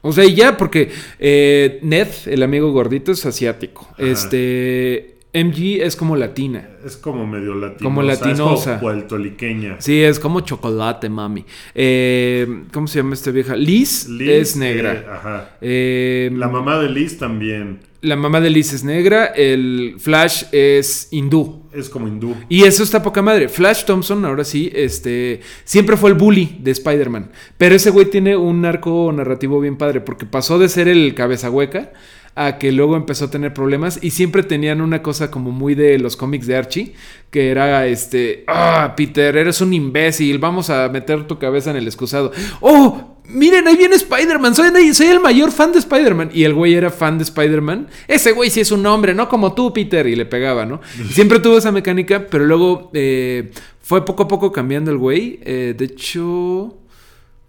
[0.07, 3.89] O sea, y ya, porque eh, Ned, el amigo gordito, es asiático.
[3.97, 5.13] Este.
[5.33, 6.69] MG es como latina.
[6.85, 7.83] Es como medio latinosa.
[7.83, 8.75] Como latinosa.
[8.75, 9.81] Es como puertoliqueña.
[9.81, 11.45] Sí, es como chocolate, mami.
[11.75, 13.57] Eh, ¿Cómo se llama esta vieja?
[13.57, 15.05] Liz, Liz, es eh, negra.
[15.11, 15.57] ajá.
[15.61, 21.09] Eh, La mamá de Liz también La mamá de Liz es negra, el Flash es
[21.11, 21.63] hindú.
[21.73, 22.35] es como hindú.
[22.51, 23.49] Y eso está poca madre.
[23.49, 27.33] Flash Thompson, ahora sí, este, siempre fue el bully de Spider-Man.
[27.57, 31.51] Pero ese güey tiene un arco narrativo bien padre, porque pasó de ser el cabeza
[31.51, 31.93] hueca
[32.35, 35.99] a que luego empezó a tener problemas y siempre tenían una cosa como muy de
[35.99, 36.95] los cómics de Archie,
[37.31, 41.87] que era este, ah, Peter, eres un imbécil, vamos a meter tu cabeza en el
[41.87, 42.33] excusado.
[42.61, 46.31] Oh, miren, ahí viene Spider-Man, soy, soy el mayor fan de Spider-Man.
[46.33, 47.89] Y el güey era fan de Spider-Man.
[48.09, 50.81] Ese güey sí es un hombre, no como tú, Peter, y le pegaba, ¿no?
[51.11, 55.41] Siempre tuvo esa mecánica, pero luego eh, fue poco a poco cambiando el güey.
[55.43, 56.79] Eh, de hecho...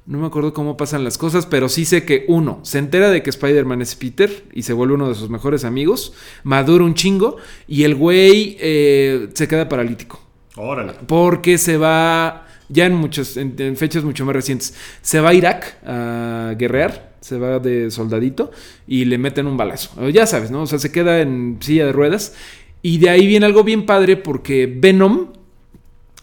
[0.08, 3.24] No me acuerdo cómo pasan las cosas, pero sí sé que uno, se entera de
[3.24, 7.38] que Spider-Man es Peter y se vuelve uno de sus mejores amigos, madura un chingo
[7.68, 10.22] y el güey eh, se queda paralítico.
[10.58, 10.94] Órale.
[11.08, 15.78] Porque se va, ya en, muchos, en, fechas mucho más recientes, se va a Irak
[15.86, 18.52] a guerrear, se va de soldadito
[18.88, 20.10] y le meten un balazo.
[20.10, 20.64] Ya sabes, ¿no?
[20.64, 22.36] O sea, se queda en silla de ruedas
[22.82, 25.30] y de ahí viene algo bien padre porque Venom,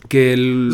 [0.08, 0.70] que el...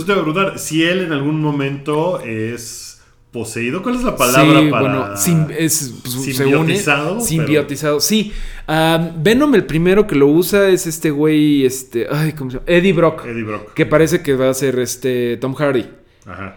[0.57, 2.88] Si él en algún momento es
[3.33, 7.09] poseído, ¿cuál es la palabra sí, para bueno, sim- es, pues, une- simbiotizado?
[7.15, 8.33] pero- simbiotizado, sí.
[8.67, 12.67] Ah, Venom, el primero que lo usa es este güey, este, ay, ¿cómo se llama?
[12.71, 13.75] Eddie Brock, Eddie Brock.
[13.75, 15.87] que parece que va a ser este Tom Hardy.
[16.27, 16.57] Ajá.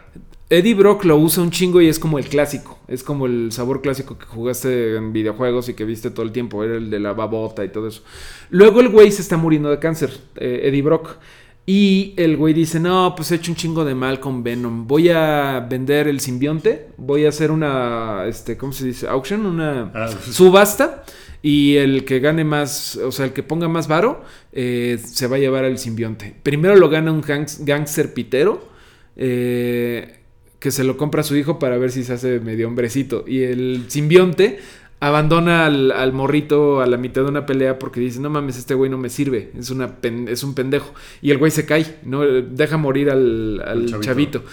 [0.49, 2.77] Eddie Brock lo usa un chingo y es como el clásico.
[2.89, 6.61] Es como el sabor clásico que jugaste en videojuegos y que viste todo el tiempo.
[6.65, 8.03] Era el de la babota y todo eso.
[8.49, 11.15] Luego el güey se está muriendo de cáncer, eh, Eddie Brock.
[11.65, 14.87] Y el güey dice, no, pues he hecho un chingo de mal con Venom.
[14.87, 16.87] Voy a vender el simbionte.
[16.97, 19.07] Voy a hacer una, este, ¿cómo se dice?
[19.07, 21.03] Auction, una Ah, subasta.
[21.43, 25.37] Y el que gane más, o sea, el que ponga más varo, eh, se va
[25.37, 26.35] a llevar el simbionte.
[26.43, 28.69] Primero lo gana un gangs- gangster pitero.
[29.15, 30.17] eh,
[30.59, 33.25] que se lo compra a su hijo para ver si se hace medio hombrecito.
[33.27, 34.59] Y el simbionte
[35.01, 38.75] abandona al, al morrito a la mitad de una pelea porque dice, no mames, este
[38.75, 40.93] güey no me sirve, es, una pen- es un pendejo.
[41.21, 42.21] Y el güey se cae, ¿no?
[42.21, 43.61] Deja morir al,
[44.01, 44.43] chavito.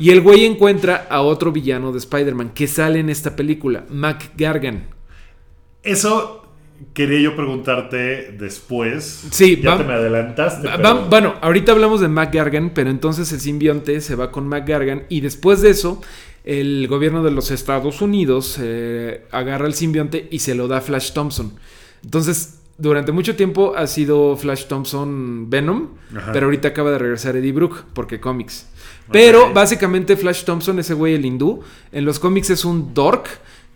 [0.00, 4.32] Y el güey encuentra a otro villano de Spider-Man que sale en esta película, Mac
[4.36, 4.86] Gargan.
[5.82, 6.46] Eso
[6.94, 9.28] quería yo preguntarte después.
[9.30, 10.66] Sí, ya va- te me adelantaste.
[10.66, 14.30] Va- pero- va- bueno, ahorita hablamos de Mac Gargan, pero entonces el simbionte se va
[14.30, 16.00] con Mac Gargan y después de eso
[16.44, 20.80] el gobierno de los Estados Unidos eh, agarra el simbionte y se lo da a
[20.80, 21.52] Flash Thompson.
[22.02, 26.32] Entonces, durante mucho tiempo ha sido Flash Thompson Venom, Ajá.
[26.32, 28.66] pero ahorita acaba de regresar Eddie Brook porque cómics.
[29.10, 31.60] Pero básicamente Flash Thompson, ese güey el hindú,
[31.92, 33.28] en los cómics es un dork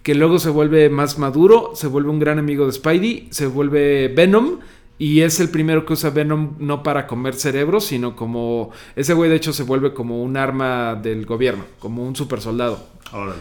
[0.02, 4.08] que luego se vuelve más maduro, se vuelve un gran amigo de Spidey, se vuelve
[4.08, 4.60] Venom
[4.98, 9.28] y es el primero que usa Venom no para comer cerebros, sino como ese güey
[9.28, 12.96] de hecho se vuelve como un arma del gobierno, como un super soldado.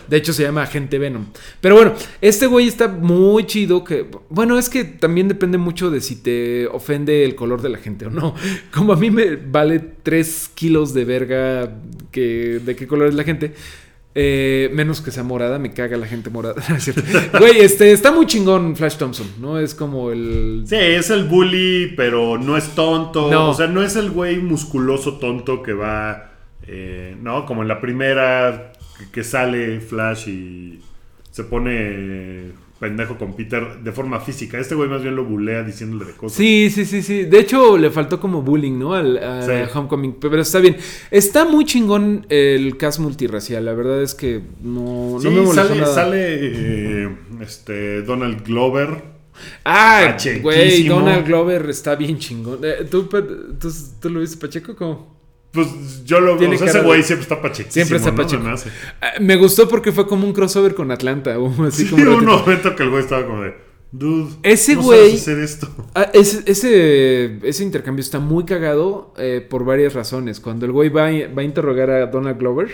[0.07, 1.25] De hecho se llama Agente Venom.
[1.59, 4.05] Pero bueno, este güey está muy chido que...
[4.29, 8.05] Bueno, es que también depende mucho de si te ofende el color de la gente
[8.05, 8.35] o no.
[8.73, 11.71] Como a mí me vale 3 kilos de verga
[12.11, 13.53] que, de qué color es la gente.
[14.17, 16.55] Eh, menos que sea morada, me caga la gente morada.
[17.39, 19.59] Güey, este, está muy chingón Flash Thompson, ¿no?
[19.59, 20.63] Es como el...
[20.65, 23.29] Sí, es el bully, pero no es tonto.
[23.29, 23.49] No.
[23.49, 26.31] O sea, no es el güey musculoso tonto que va,
[26.65, 27.45] eh, ¿no?
[27.45, 30.79] Como en la primera que- que sale Flash y
[31.31, 34.59] se pone pendejo con Peter de forma física.
[34.59, 36.37] Este güey más bien lo bulea diciéndole de cosas.
[36.37, 37.23] Sí, sí, sí, sí.
[37.23, 38.93] De hecho, le faltó como bullying, ¿no?
[38.93, 39.77] Al, Sí.
[39.77, 40.17] Homecoming.
[40.19, 40.77] Pero está bien.
[41.09, 43.63] Está muy chingón el cast multirracial.
[43.65, 45.93] La verdad es que no, no Sí, me molestó sale, nada.
[45.93, 49.15] sale eh, este, Donald Glover.
[49.63, 52.59] Ah, güey, Donald Glover está bien chingón.
[52.63, 53.03] Eh, ¿tú,
[53.59, 53.69] tú,
[54.01, 54.75] tú lo viste, Pacheco?
[54.75, 55.14] ¿Cómo?
[55.55, 57.71] Pues yo lo Tiene o sea, cara ese de- güey siempre está pachequísimo.
[57.73, 58.43] Siempre está pacheco.
[58.43, 58.51] Me.
[59.01, 61.35] Ah, me gustó porque fue como un crossover con Atlanta.
[61.67, 62.37] Así Sí, como un ratito.
[62.39, 63.65] momento que el güey estaba como de.
[63.91, 65.69] Dude, Ese güey- hacer esto.
[65.93, 70.41] Ah, ese, ese, ese intercambio está muy cagado eh, por varias razones.
[70.41, 72.69] Cuando el güey va, va a interrogar a Donald Glover,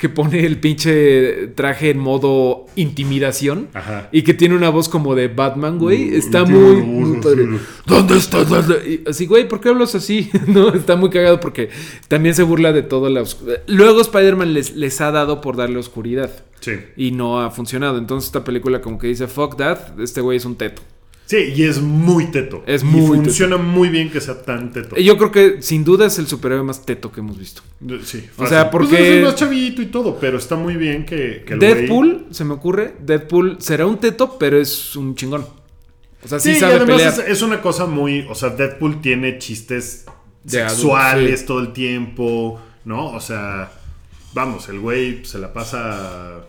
[0.00, 4.08] que pone el pinche traje en modo intimidación Ajá.
[4.12, 7.46] y que tiene una voz como de Batman, güey, Mm, está muy, padre.
[7.86, 8.48] ¿Dónde estás?
[8.48, 9.02] ¿Dónde?
[9.04, 10.30] Y así, güey, ¿por qué hablas así?
[10.46, 11.70] no, está muy cagado porque
[12.08, 13.62] también se burla de toda la oscuridad.
[13.66, 16.30] Luego Spider-Man les, les ha dado por darle oscuridad
[16.60, 16.72] Sí.
[16.96, 17.98] y no ha funcionado.
[17.98, 20.82] Entonces esta película como que dice, fuck that, este güey es un teto.
[21.26, 22.62] Sí, y es muy teto.
[22.66, 24.94] Es y muy funciona muy bien que sea tan teto.
[24.96, 27.62] Yo creo que sin duda es el superhéroe más teto que hemos visto.
[28.04, 28.48] Sí, O fácil.
[28.48, 31.54] sea, porque- Pues es el más chavito y todo, pero está muy bien que, que
[31.54, 35.44] el Deadpool, se me ocurre, Deadpool será un teto, pero es un chingón.
[36.24, 37.12] O sea, sí, Sí, y sabe además pelear.
[37.12, 38.24] es, es una cosa muy.
[38.30, 40.06] O sea, Deadpool tiene chistes
[40.44, 41.46] De adulto, sexuales sí.
[41.46, 43.10] todo el tiempo, ¿no?
[43.10, 43.72] O sea,
[44.32, 46.40] vamos, el güey se la pasa.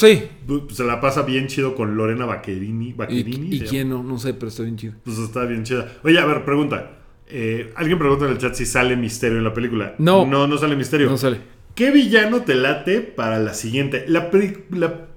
[0.00, 0.22] Sí.
[0.70, 2.88] Se la pasa bien chido con Lorena Baccherini.
[2.88, 4.02] ¿Y, Baccherini y quién no?
[4.02, 4.94] No sé, pero está bien chido.
[5.04, 5.92] Pues está bien chida.
[6.02, 6.92] Oye, a ver, pregunta.
[7.26, 9.94] Eh, Alguien pregunta en el chat si sale misterio en la película.
[9.98, 10.24] No.
[10.24, 11.10] No, no sale misterio.
[11.10, 11.38] No sale.
[11.74, 14.06] ¿Qué villano te late para la siguiente?
[14.08, 14.30] La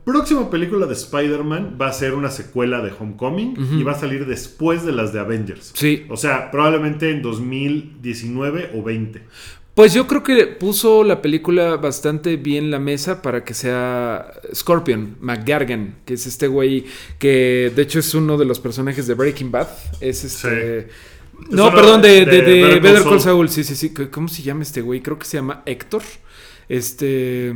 [0.03, 4.25] próxima película de Spider-Man va a ser una secuela de Homecoming y va a salir
[4.25, 5.71] después de las de Avengers.
[5.75, 6.05] Sí.
[6.09, 9.21] O sea, probablemente en 2019 o 20.
[9.75, 15.17] Pues yo creo que puso la película bastante bien la mesa para que sea Scorpion,
[15.19, 16.85] McGargan, que es este güey
[17.17, 19.67] que de hecho es uno de los personajes de Breaking Bad.
[19.99, 20.89] Es este...
[21.49, 23.21] No, perdón, de, de de- de Better Call Better Call Saul.
[23.21, 23.49] Saul.
[23.49, 23.93] Sí, sí, sí.
[24.11, 25.01] ¿Cómo se llama este güey?
[25.01, 26.03] Creo que se llama Héctor.
[26.69, 27.53] Este...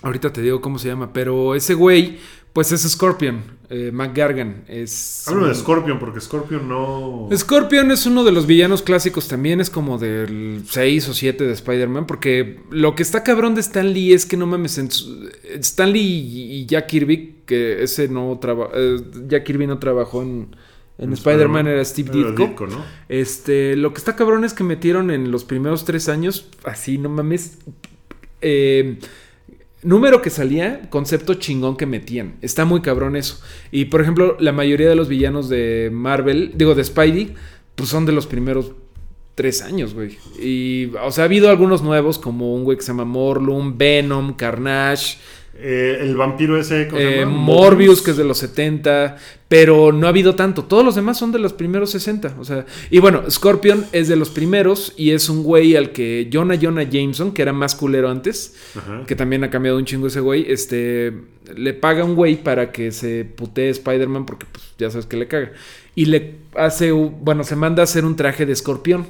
[0.00, 2.18] Ahorita te digo cómo se llama, pero ese güey,
[2.52, 4.64] pues es Scorpion, eh, McGargan.
[4.66, 5.28] Es...
[5.28, 7.28] Háblame de Scorpion, porque Scorpion no.
[7.36, 11.52] Scorpion es uno de los villanos clásicos también, es como del 6 o 7 de
[11.52, 16.00] Spider-Man, porque lo que está cabrón de Stan Lee es que no mames, Stan Lee
[16.00, 18.72] y Jack Kirby, que ese no trabajó,
[19.28, 20.56] Jack Kirby no trabajó en,
[20.96, 22.46] en Spider-Man, era Steve Ditko.
[22.46, 22.84] Ditko, ¿no?
[23.10, 27.10] Este, lo que está cabrón es que metieron en los primeros tres años, así, no
[27.10, 27.58] mames,
[28.40, 28.98] eh,
[29.82, 32.36] número que salía, concepto chingón que metían.
[32.42, 33.40] Está muy cabrón eso.
[33.70, 37.34] Y por ejemplo, la mayoría de los villanos de Marvel, digo de Spidey,
[37.74, 38.72] pues son de los primeros
[39.34, 40.18] tres años, güey.
[40.40, 44.34] Y, o sea, ha habido algunos nuevos, como un güey que se llama Morlun, Venom,
[44.34, 45.18] Carnage.
[45.60, 46.86] Eh, el vampiro ese.
[46.86, 47.26] ¿cómo se Eh?
[47.26, 49.16] Morbius, que es de los 70,
[49.48, 50.64] pero no ha habido tanto.
[50.64, 52.36] Todos los demás son de los primeros 60.
[52.38, 56.30] O sea, y bueno, Scorpion es de los primeros y es un güey al que
[56.32, 59.04] Jonah Jonah Jameson, que era más culero antes, Ajá.
[59.06, 61.12] que también ha cambiado un chingo ese güey, este,
[61.56, 65.26] le paga un güey para que se putee Spider-Man porque pues ya sabes que le
[65.26, 65.52] caga.
[65.96, 69.06] Y le hace, bueno, se manda a hacer un traje de escorpión.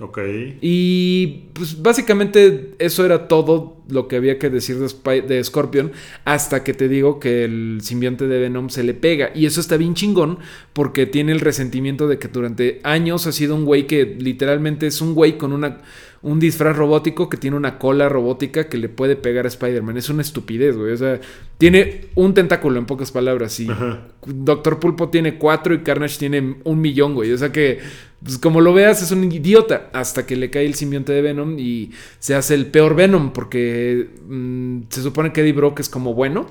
[0.00, 0.18] Ok.
[0.60, 5.92] Y pues básicamente eso era todo lo que había que decir de, de Scorpion
[6.24, 9.30] hasta que te digo que el simbionte de Venom se le pega.
[9.34, 10.38] Y eso está bien chingón
[10.72, 15.00] porque tiene el resentimiento de que durante años ha sido un güey que literalmente es
[15.00, 15.80] un güey con una,
[16.24, 19.98] un disfraz robótico que tiene una cola robótica que le puede pegar a Spider-Man.
[19.98, 20.92] Es una estupidez, güey.
[20.92, 21.20] O sea,
[21.58, 23.60] tiene un tentáculo en pocas palabras.
[23.60, 24.08] Y Ajá.
[24.24, 27.30] Doctor Pulpo tiene cuatro y Carnage tiene un millón, güey.
[27.30, 27.78] O sea que,
[28.22, 29.90] pues como lo veas, es un idiota.
[29.92, 33.34] Hasta que le cae el simbionte de Venom y se hace el peor Venom.
[33.34, 36.46] Porque mm, se supone que Eddie Brock es como bueno.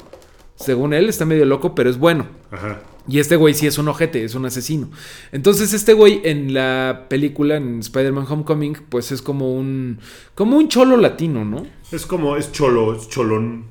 [0.55, 2.27] Según él, está medio loco, pero es bueno.
[2.51, 2.79] Ajá.
[3.07, 4.89] Y este güey sí es un ojete, es un asesino.
[5.31, 9.99] Entonces este güey en la película, en Spider-Man Homecoming, pues es como un...
[10.35, 11.65] Como un cholo latino, ¿no?
[11.91, 13.65] Es como, es cholo, es cholón.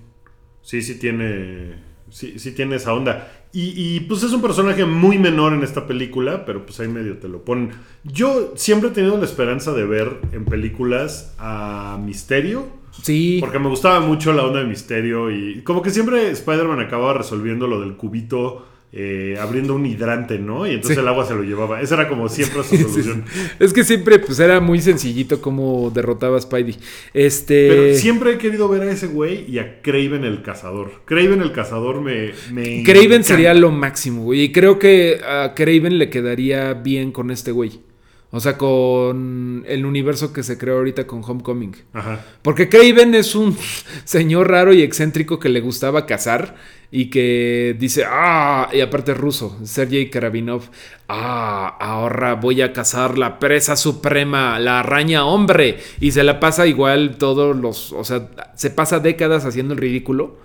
[0.62, 1.75] Sí, sí tiene.
[2.11, 3.47] Sí, sí tiene esa onda.
[3.55, 7.18] Y, y, pues es un personaje muy menor en esta película, pero pues ahí medio
[7.18, 7.73] te lo ponen.
[8.03, 12.66] Yo siempre he tenido la esperanza de ver en películas a Misterio.
[13.03, 13.38] Sí.
[13.40, 15.31] Porque me gustaba mucho la onda de Misterio.
[15.31, 18.66] Y como que siempre Spider-Man acababa resolviendo lo del cubito.
[18.94, 20.66] Eh, abriendo un hidrante, ¿no?
[20.66, 21.00] Y entonces Sí.
[21.00, 21.81] el agua se lo llevaba.
[21.81, 23.24] Esa era como siempre su sí, solución.
[23.33, 23.40] sí.
[23.59, 26.76] Es que siempre pues era muy sencillito cómo derrotaba a Spidey.
[27.14, 27.68] Este...
[27.68, 30.92] Pero siempre he querido ver a ese güey y a Craven el cazador.
[31.07, 32.33] Craven el cazador me.
[32.52, 33.28] me Craven encanta.
[33.28, 34.42] sería lo máximo, güey.
[34.42, 37.81] Y creo que a Craven le quedaría bien con este güey.
[38.35, 41.76] O sea, con el universo que se creó ahorita con Homecoming.
[41.92, 42.24] Ajá.
[42.42, 43.57] Porque Craven es un
[44.05, 46.57] señor raro y excéntrico que le gustaba cazar
[46.94, 50.64] y que dice, ah, y aparte es ruso, Sergei Karavinov,
[51.09, 56.66] ah, ahora voy a cazar la presa suprema, la araña hombre, y se la pasa
[56.66, 60.36] igual todos los, o sea, se pasa décadas haciendo el ridículo.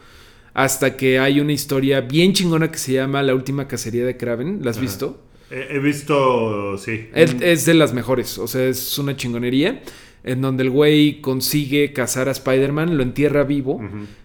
[0.53, 4.61] Hasta que hay una historia bien chingona que se llama La última cacería de Kraven.
[4.63, 4.85] ¿La has Ajá.
[4.87, 5.23] visto?
[5.51, 7.09] He, he visto, sí.
[7.13, 9.83] Es, es de las mejores, o sea, es una chingonería.
[10.27, 13.81] En donde el güey consigue cazar a Spider-Man, lo entierra vivo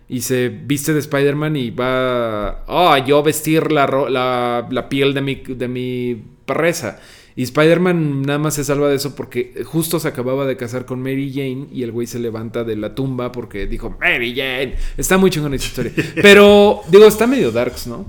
[0.08, 5.20] y se viste de Spider-Man y va oh, yo vestir la, la, la piel de
[5.22, 7.00] mi, de mi presa.
[7.34, 11.00] Y Spider-Man nada más se salva de eso porque justo se acababa de casar con
[11.00, 14.74] Mary Jane y el güey se levanta de la tumba porque dijo Mary Jane.
[14.98, 15.92] Está muy chingona esa historia.
[16.20, 18.04] Pero, digo, está medio darks, ¿no?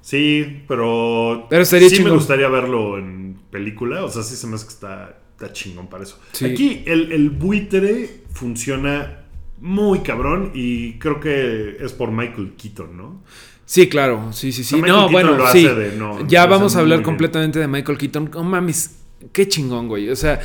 [0.00, 1.48] Sí, pero.
[1.50, 2.12] Pero sería sí chingón.
[2.12, 4.04] me gustaría verlo en película.
[4.04, 6.18] O sea, sí se me hace que está, está chingón para eso.
[6.32, 6.46] Sí.
[6.46, 9.20] Aquí el, el buitre funciona
[9.60, 13.22] muy cabrón y creo que es por Michael Keaton, ¿no?
[13.64, 14.76] Sí, claro, sí, sí, sí.
[14.76, 15.66] O sea, Michael no, Keaton bueno, sí.
[15.66, 18.30] hace de- no, ya vamos a hablar completamente de Michael Keaton.
[18.32, 18.98] No mames,
[19.32, 20.10] qué chingón, güey.
[20.10, 20.40] O sea,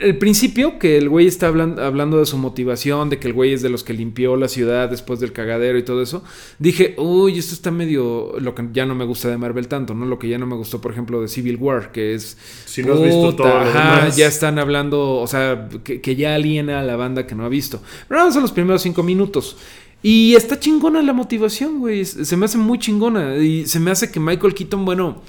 [0.00, 3.52] el principio que el güey está hablando, hablando de su motivación, de que el güey
[3.52, 6.24] es de los que limpió la ciudad después del cagadero y todo eso,
[6.58, 10.06] dije, uy, esto está medio lo que ya no me gusta de Marvel tanto, ¿no?
[10.06, 12.36] Lo que ya no me gustó, por ejemplo, de Civil War, que es.
[12.66, 14.16] Si no has visto todo ajá, demás.
[14.16, 17.48] ya están hablando, o sea, que, que ya aliena a la banda que no ha
[17.48, 17.80] visto.
[18.08, 19.56] Pero vamos a los primeros cinco minutos.
[20.02, 22.04] Y está chingona la motivación, güey.
[22.04, 23.36] Se me hace muy chingona.
[23.36, 25.22] Y se me hace que Michael Keaton, bueno,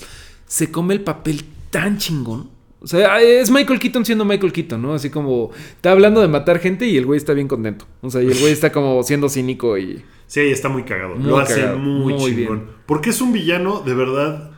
[0.46, 2.59] se come el papel tan chingón.
[2.82, 4.94] O sea, es Michael Keaton siendo Michael Keaton, ¿no?
[4.94, 7.86] Así como está hablando de matar gente y el güey está bien contento.
[8.02, 10.04] O sea, y el güey está como siendo cínico y.
[10.28, 11.16] Sí, está muy cagado.
[11.16, 12.70] Muy lo hace muy, muy chingón.
[12.86, 14.52] Porque es un villano de verdad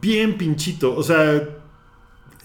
[0.00, 0.94] bien pinchito.
[0.94, 1.42] O sea,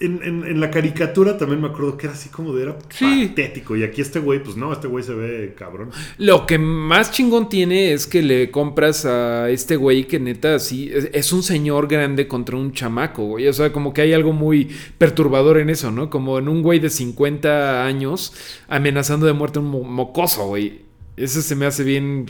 [0.00, 3.26] en, en- en la caricatura también me acuerdo que era así como de era Sí.
[3.28, 3.76] patético.
[3.76, 5.90] Y aquí este güey, pues no, este güey se ve cabrón.
[6.18, 10.90] Lo que más chingón tiene es que le compras a este güey que neta sí
[10.92, 13.46] es, es un señor grande contra un chamaco, güey.
[13.48, 16.10] O sea, como que hay algo muy perturbador en eso, ¿no?
[16.10, 18.32] Como en un güey de 50 años
[18.68, 20.89] amenazando de muerte a un mo- mocoso, güey.
[21.16, 22.26] Eso se me hace bien.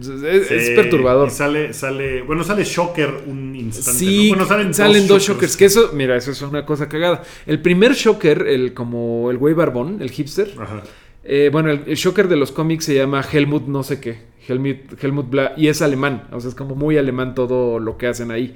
[0.00, 1.28] Es, es Sí, perturbador.
[1.28, 3.98] Y sale, sale, bueno, sale Shocker un instante.
[3.98, 4.36] Sí, ¿no?
[4.36, 5.56] Bueno, salen, salen, dos shockers.
[5.56, 7.22] Que eso, mira, eso es una cosa cagada.
[7.46, 10.52] El primer shocker, el como el güey barbón, el hipster.
[10.58, 10.82] Ajá.
[11.24, 14.18] Eh, bueno, el, el shocker de los cómics se llama Helmut no sé qué.
[14.46, 15.54] Helmut, Helmut Bla.
[15.56, 16.28] Y es alemán.
[16.32, 18.54] O sea, es como muy alemán todo lo que hacen ahí.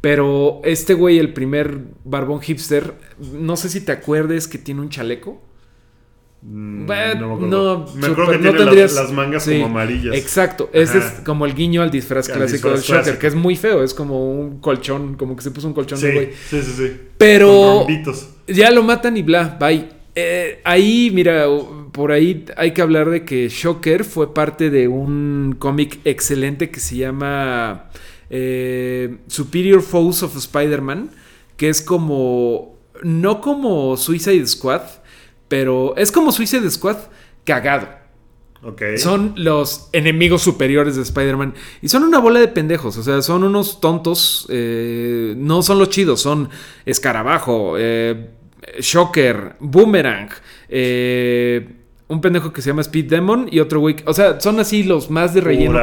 [0.00, 2.94] Pero este güey, el primer barbón hipster,
[3.32, 5.42] no sé si te acuerdes que tiene un chaleco.
[6.40, 7.36] Mm, me no,
[7.96, 10.14] me que no tiene tendrías- las, las mangas Sí, como amarillas.
[10.14, 10.70] Exacto.
[10.72, 13.82] Ese es como el guiño al disfraz clásico del shocker, que es muy feo.
[13.82, 16.28] Es como un colchón, como que se puso un colchón Sí, de güey.
[16.48, 16.92] sí, sí, sí.
[17.18, 17.86] Pero
[18.46, 19.88] ya lo matan y bla, bye.
[20.14, 21.44] Eh, ahí, mira,
[21.92, 26.80] por ahí hay que hablar de que Shocker fue parte de un cómic excelente que
[26.80, 27.88] se llama
[28.30, 31.10] eh, Superior Foes of Spider-Man,
[31.56, 34.82] que es como, no como Suicide Squad,
[35.48, 36.96] pero es como Suicide Squad
[37.44, 37.88] cagado.
[38.62, 38.82] Ok.
[38.96, 41.54] Son los enemigos superiores de Spider-Man.
[41.80, 42.96] Y son una bola de pendejos.
[42.98, 44.46] O sea, son unos tontos.
[44.50, 46.20] eh, no son los chidos.
[46.20, 46.50] Son
[46.84, 48.30] Escarabajo, eh,
[48.80, 50.30] Shocker, Boomerang.
[50.68, 51.68] eh,
[52.08, 53.96] un pendejo que se llama Speed Demon y otro güey.
[53.96, 55.78] que- O sea, son así los más de relleno.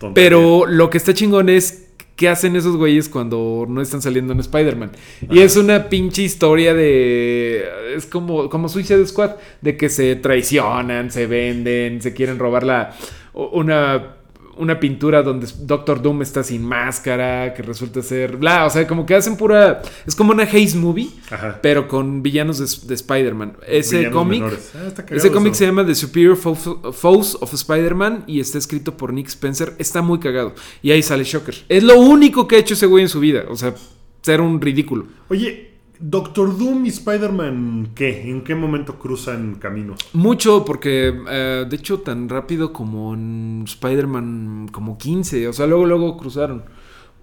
[0.00, 1.85] Que- pero lo que está chingón es
[2.16, 4.92] qué hacen esos güeyes cuando no están saliendo en Spider-Man.
[5.30, 7.64] Y es una pinche historia de...
[7.94, 12.96] Es como, como Suicide Squad, de que se traicionan, se venden, se quieren robar la...
[13.34, 14.15] Una,
[14.56, 18.36] una pintura donde Doctor Doom está sin máscara, que resulta ser...
[18.36, 19.82] Bla, o sea, como que hacen pura...
[20.06, 21.58] Es como una Haze Movie, Ajá.
[21.62, 23.56] pero con villanos de, de Spider-Man.
[23.66, 24.42] Ese cómic...
[24.74, 29.12] Ah, Ese cómic se llama The Superior Fo- Foes of Spider-Man y está escrito por
[29.12, 29.74] Nick Spencer.
[29.78, 30.54] Está muy cagado.
[30.82, 31.54] Y ahí sale Shocker.
[31.68, 33.44] Es lo único que ha hecho ese güey en su vida.
[33.48, 33.74] O sea,
[34.22, 35.06] ser un ridículo.
[35.28, 38.30] Oye, Doctor Doom y Spider-Man, ¿qué?
[38.30, 39.98] ¿En qué momento cruzan caminos?
[40.12, 45.48] Mucho porque, eh, de hecho, tan rápido como en Spider-Man, como 15.
[45.48, 46.64] O sea, luego, luego cruzaron.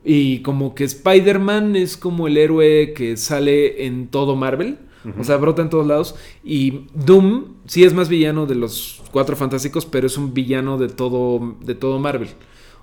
[0.04, 4.80] Y como que Spider-Man es como el héroe que sale en todo Marvel.
[5.20, 6.16] O sea, brota en todos lados.
[6.44, 10.88] Y Doom sí es más villano de los cuatro fantásticos, pero es un villano de
[10.88, 12.30] todo, de todo Marvel.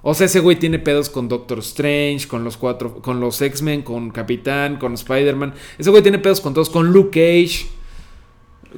[0.03, 3.82] O sea, ese güey tiene pedos con Doctor Strange, con los cuatro, con los X-Men,
[3.82, 5.55] con Capitán, con Spider-Man.
[5.78, 7.66] Ese güey tiene pedos con todos, con Luke Cage,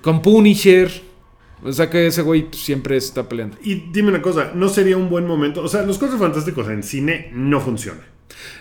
[0.02, 0.90] con Punisher.
[1.64, 3.56] O sea que ese güey siempre está peleando.
[3.62, 5.62] Y dime una cosa, ¿no sería un buen momento?
[5.62, 8.04] O sea, los Cuatro Fantásticos en cine no funcionan,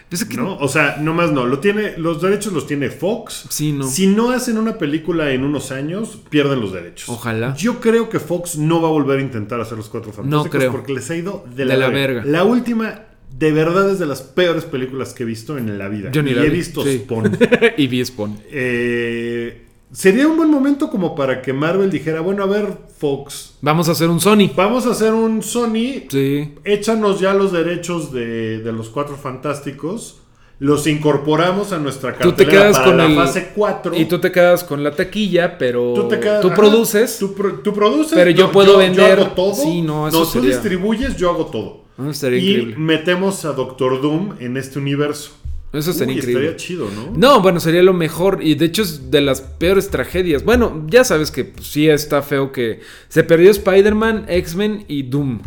[0.09, 0.57] es que- ¿no?
[0.57, 1.45] O sea, nomás no.
[1.45, 3.45] Lo tiene, los derechos los tiene Fox.
[3.49, 3.87] Sí, no.
[3.87, 7.07] Si no hacen una película en unos años, pierden los derechos.
[7.09, 7.55] Ojalá.
[7.55, 10.71] Yo creo que Fox no va a volver a intentar hacer los Cuatro Fantásticos creo.
[10.71, 12.23] porque les ha ido de, De la verga.
[12.25, 13.01] La última,
[13.37, 16.11] de verdad, es de las peores películas que he visto en la vida.
[16.11, 16.99] Yo ni y la he vi, visto sí.
[16.99, 17.37] Spawn.
[17.77, 18.37] y vi Spawn.
[18.51, 22.67] Eh, sería un buen momento como para que Marvel dijera, bueno, a ver,
[22.97, 24.49] Fox, Vamos a hacer un Sony.
[24.55, 26.53] vamos a hacer un Sony, Sí.
[26.63, 30.17] échanos ya los derechos de, de los Cuatro Fantásticos
[30.59, 33.95] los incorporamos a nuestra Tú te quedas para con la el- fase 4.
[33.95, 37.17] Y tú te quedas con la taquilla, pero Tú te quedas- tú ajá, produces.
[37.17, 38.13] Tú, pro- tú produces.
[38.13, 39.55] Pero yo puedo vender- Yo hago todo.
[39.55, 41.81] Sí, no, eso tú sería- distribuyes, yo hago todo.
[41.97, 42.75] Ah, y increíble.
[42.77, 45.31] metemos a Doctor Doom en este universo.
[45.73, 46.49] Eso sería Uy, increíble.
[46.49, 47.13] Estaría chido, ¿no?
[47.15, 48.39] No, bueno, sería lo mejor.
[48.41, 50.43] Y de hecho es de las peores tragedias.
[50.43, 55.41] Bueno, ya sabes que pues, sí está feo que se perdió Spider-Man, X-Men y Doom.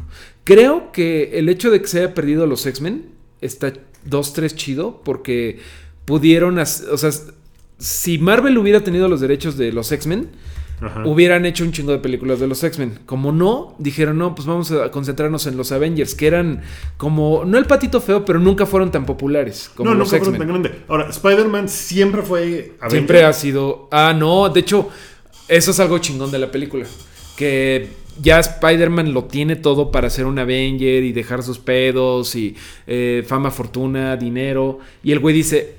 [0.45, 3.07] Creo que el hecho de que se haya perdido los X-Men
[3.41, 3.73] está
[4.05, 5.61] dos, tres chido porque
[6.05, 7.11] pudieron, o sea,
[7.79, 10.31] si Marvel hubiera tenido los derechos de los X-Men,
[10.81, 11.03] Ajá.
[11.07, 13.01] hubieran hecho un chingo de películas de los X-Men.
[13.07, 16.63] Como no, dijeron, no, pues vamos a concentrarnos en los Avengers, que eran
[16.97, 20.39] como, no el patito feo, pero nunca fueron tan populares como no, los nunca fueron
[20.39, 20.83] tan grande.
[20.89, 22.73] Ahora, Spider-Man siempre fue.
[22.81, 22.91] Avenger.
[22.91, 23.89] Siempre ha sido.
[23.91, 24.89] Ah, no, de hecho,
[25.49, 26.87] eso es algo chingón de la película.
[27.37, 27.89] Que
[28.21, 32.57] ya Spider-Man lo tiene todo para ser un Avenger y dejar sus pedos y
[32.87, 34.79] eh, fama, fortuna, dinero.
[35.03, 35.77] Y el güey dice: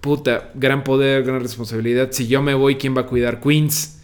[0.00, 2.08] Puta, gran poder, gran responsabilidad.
[2.12, 4.01] Si yo me voy, ¿quién va a cuidar Queens?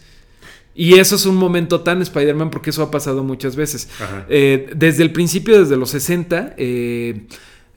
[0.75, 3.89] Y eso es un momento tan Spider-Man porque eso ha pasado muchas veces.
[4.29, 7.27] Eh, desde el principio, desde los 60, eh,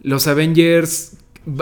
[0.03, 1.16] los Avengers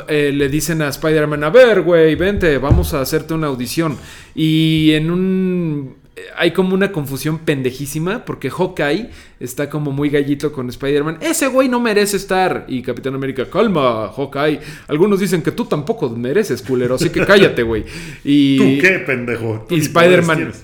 [0.08, 3.96] eh, le dicen a Spider-Man, a ver, güey, vente, vamos a hacerte una audición.
[4.34, 5.99] Y en un...
[6.36, 9.10] Hay como una confusión pendejísima porque Hawkeye
[9.40, 11.18] está como muy gallito con Spider-Man.
[11.20, 12.64] Ese güey no merece estar.
[12.68, 14.60] Y Capitán América, calma, Hawkeye.
[14.88, 16.94] Algunos dicen que tú tampoco mereces, culero.
[16.94, 17.84] Así que cállate, güey.
[18.24, 18.58] Y...
[18.80, 19.66] ¿Tú qué, pendejo?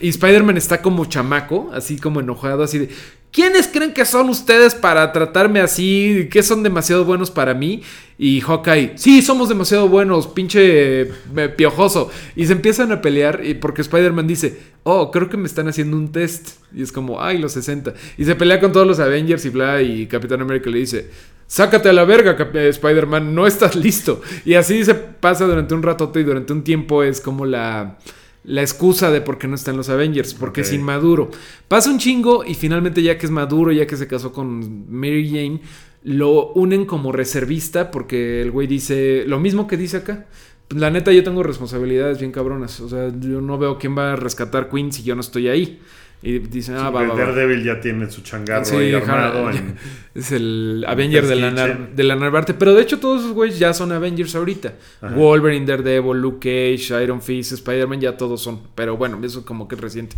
[0.01, 2.89] Y Spider-Man está como chamaco, así como enojado, así de.
[3.37, 6.27] ¿Quiénes creen que son ustedes para tratarme así?
[6.31, 7.83] ¿Qué son demasiado buenos para mí?
[8.17, 12.11] Y Hawkeye, sí, somos demasiado buenos, pinche eh, piojoso.
[12.35, 16.13] Y se empiezan a pelear porque Spider-Man dice, oh, creo que me están haciendo un
[16.13, 16.63] test.
[16.75, 17.93] Y es como, ay, los 60.
[18.17, 21.11] Y se pelea con todos los Avengers y bla, y Capitán América le dice,
[21.47, 24.23] sácate a la verga, eh, Spider-Man, no estás listo.
[24.47, 27.99] Y así se pasa durante un ratote y durante un tiempo es como la
[28.47, 31.31] la excusa de por qué no están los Avengers, porque es inmaduro.
[31.69, 35.29] Pasa un chingo y finalmente ya que es maduro, ya que se casó con Mary
[35.29, 35.61] Jane,
[36.05, 40.27] lo unen como reservista porque el güey dice lo mismo que dice acá.
[40.71, 44.17] La neta yo tengo responsabilidades bien cabronas, o sea, yo no veo quién va a
[44.17, 45.81] rescatar Queen si yo no estoy ahí.
[46.23, 47.15] Y dicen, ah, va, va.
[47.15, 49.51] Daredevil ya tiene su changarro Sí, ahí armado.
[49.53, 49.59] ya.
[49.59, 49.77] en-
[50.15, 51.51] Es el Avenger de la.
[51.51, 52.55] Nar- de la Narvarte.
[52.55, 54.75] Pero de hecho, todos esos güeyes ya son Avengers ahorita.
[55.03, 55.15] Ajá.
[55.15, 58.61] Wolverine, Daredevil, Luke Cage, Iron Fist, Spider-Man, ya todos son.
[58.75, 60.17] Pero bueno, eso como que es reciente.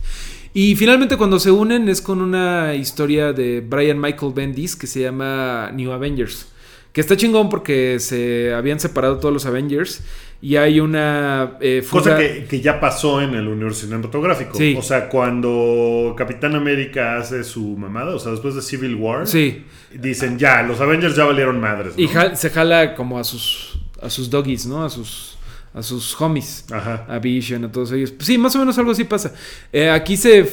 [0.54, 5.00] Y finalmente, cuando se unen, es con una historia de Brian Michael Bendis que se
[5.02, 6.46] llama New Avengers.
[6.92, 10.00] Que está chingón porque se habían separado todos los Avengers.
[10.40, 14.56] Y hay una eh, Cosa que, que ya pasó en el universo cinematográfico.
[14.56, 14.76] Sí.
[14.78, 19.64] O sea, cuando Capitán América hace su mamada, o sea, después de Civil War, Sí.
[19.92, 21.94] dicen ya, los Avengers ya valieron madres.
[21.96, 22.02] ¿no?
[22.02, 24.84] Y se jala como a sus, a sus doggies, ¿no?
[24.84, 25.36] A sus,
[25.74, 26.66] a sus homies.
[26.70, 27.04] Ajá.
[27.08, 28.14] a Vision, a todos ellos.
[28.20, 29.34] Sí, más o menos algo así pasa.
[29.72, 30.44] Eh, aquí se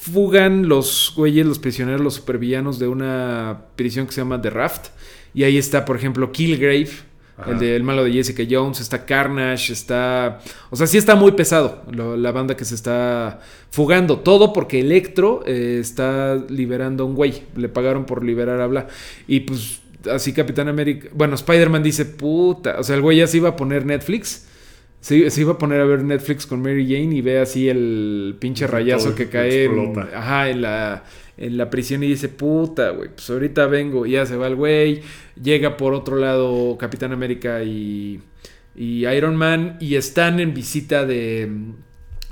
[0.00, 4.88] fugan los güeyes, los prisioneros, los supervillanos de una prisión que se llama The Raft.
[5.34, 6.88] Y ahí está, por ejemplo, Killgrave,
[7.38, 7.52] Ajá.
[7.52, 10.40] el del malo de Jessica Jones, está Carnage, está...
[10.70, 14.18] O sea, sí está muy pesado lo- la banda que se está fugando.
[14.18, 17.42] Todo porque Electro eh, está liberando a un güey.
[17.56, 18.88] Le pagaron por liberar a Bla.
[19.26, 19.80] Y pues
[20.10, 21.08] así Capitán América...
[21.14, 22.76] Bueno, Spider-Man dice, puta.
[22.78, 24.46] O sea, el güey ya se iba a poner Netflix.
[25.00, 28.34] Se, se iba a poner a ver Netflix con Mary Jane y ve así el
[28.40, 31.04] pinche Todo rayazo que cae en, ajá, en, la,
[31.38, 34.04] en la prisión y dice, puta, güey, pues ahorita vengo.
[34.06, 35.02] Y ya se va el güey.
[35.40, 38.20] Llega por otro lado Capitán América y,
[38.74, 41.50] y Iron Man y están en visita de,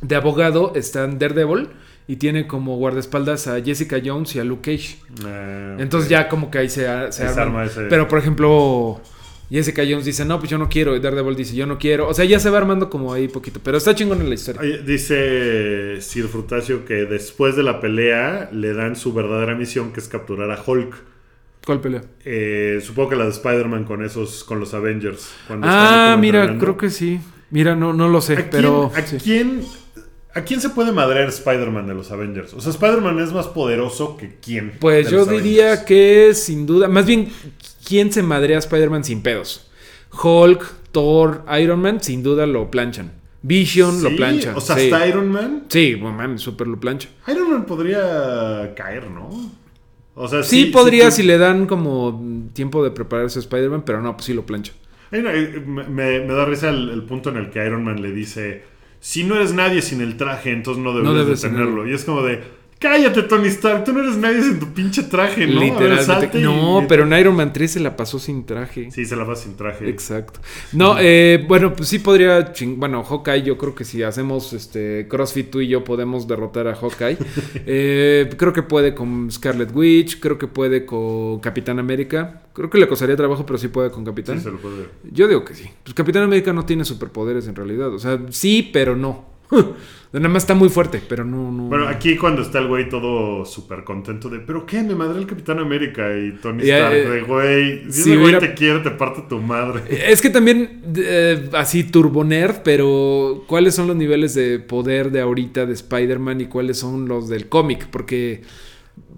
[0.02, 0.72] de abogado.
[0.74, 1.68] Están Daredevil
[2.08, 4.98] y tiene como guardaespaldas a Jessica Jones y a Luke Cage.
[5.24, 6.82] Ah, Entonces ya como que ahí se,
[7.12, 9.00] se arma ese- Pero por ejemplo,
[9.50, 10.96] Jessica Jones dice, no, pues yo no quiero.
[10.96, 12.08] Y Daredevil dice, yo no quiero.
[12.08, 13.60] O sea, ya se va armando como ahí poquito.
[13.62, 14.60] Pero está chingón en la historia.
[14.84, 20.08] Dice Sir Frutacio que después de la pelea le dan su verdadera misión, que es
[20.08, 20.94] capturar a Hulk.
[21.64, 22.02] ¿Cuál pelea?
[22.24, 25.30] Eh, supongo que la de Spider-Man con esos, con los Avengers.
[25.46, 26.64] cuando Ah, mira, entrenando.
[26.64, 27.20] creo que sí.
[27.50, 28.92] Mira, no, no lo sé, ¿A quién, pero...
[28.94, 29.16] ¿a, sí.
[29.22, 29.62] quién,
[30.34, 32.52] ¿A quién se puede madrear Spider-Man de los Avengers?
[32.54, 34.72] O sea, Spider-Man es más poderoso que quién.
[34.80, 35.86] Pues yo diría Avengers?
[35.86, 37.28] que sin duda, más bien,
[37.86, 39.70] ¿quién se madrea a Spider-Man sin pedos?
[40.22, 43.12] Hulk, Thor, Iron Man, sin duda lo planchan.
[43.42, 44.56] Vision lo Sí, planchan.
[44.56, 44.90] O sea, sí.
[44.90, 45.64] hasta Iron Man.
[45.68, 47.08] Sí, bueno, mames, súper lo plancha.
[47.28, 49.28] Iron Man podría caer, ¿no?
[50.14, 54.00] O sea, Sí, sí, podría si le dan como tiempo de prepararse a Spider-Man, pero
[54.00, 54.72] no, pues sí lo plancha.
[55.12, 58.10] Eh, me, me- me da risa el, el punto en el que Iron Man le
[58.10, 58.64] dice:
[58.98, 61.70] Si no eres nadie sin el traje, entonces no deberías No debes de tenerlo.
[61.72, 61.90] tenerlo.
[61.90, 62.42] Y es como de.
[62.88, 63.82] Cállate, Tony Stark.
[63.84, 65.60] Tú no eres nadie sin tu pinche traje, ¿no?
[65.60, 66.38] Ver, Literalmente.
[66.38, 68.90] y- No, pero en Iron Man 3 se la pasó sin traje.
[68.92, 69.88] Sí, se la va sin traje.
[69.88, 70.38] Exacto.
[70.72, 72.52] No, eh, bueno, pues sí podría.
[72.52, 76.68] ching- Bueno, Hawkeye, yo creo que si hacemos este CrossFit tú y yo podemos derrotar
[76.68, 77.16] a Hawkeye.
[77.68, 82.42] Eh, creo que puede con Scarlet Witch, creo que puede con Capitán América.
[82.52, 84.38] Creo que le costaría trabajo, pero sí puede con Capitán.
[84.38, 84.86] Sí, se lo puede.
[85.10, 85.64] Yo digo que sí.
[85.82, 87.92] Pues Capitán América no tiene superpoderes en realidad.
[87.92, 89.35] O sea, sí, pero no.
[90.12, 91.64] Nada más está muy fuerte, pero no, no.
[91.64, 94.82] Bueno, aquí cuando está el güey todo súper contento de, ¿pero qué?
[94.82, 98.38] Me madre el Capitán América y Tony Stark, eh, de, güey, si si ese güey
[98.38, 99.82] te quiere, te parte tu madre.
[100.06, 105.20] Es que también, eh, así turbo nerd, pero ¿cuáles son los niveles de poder de
[105.20, 107.88] ahorita de Spider-Man y cuáles son los del cómic?
[107.90, 108.42] Porque,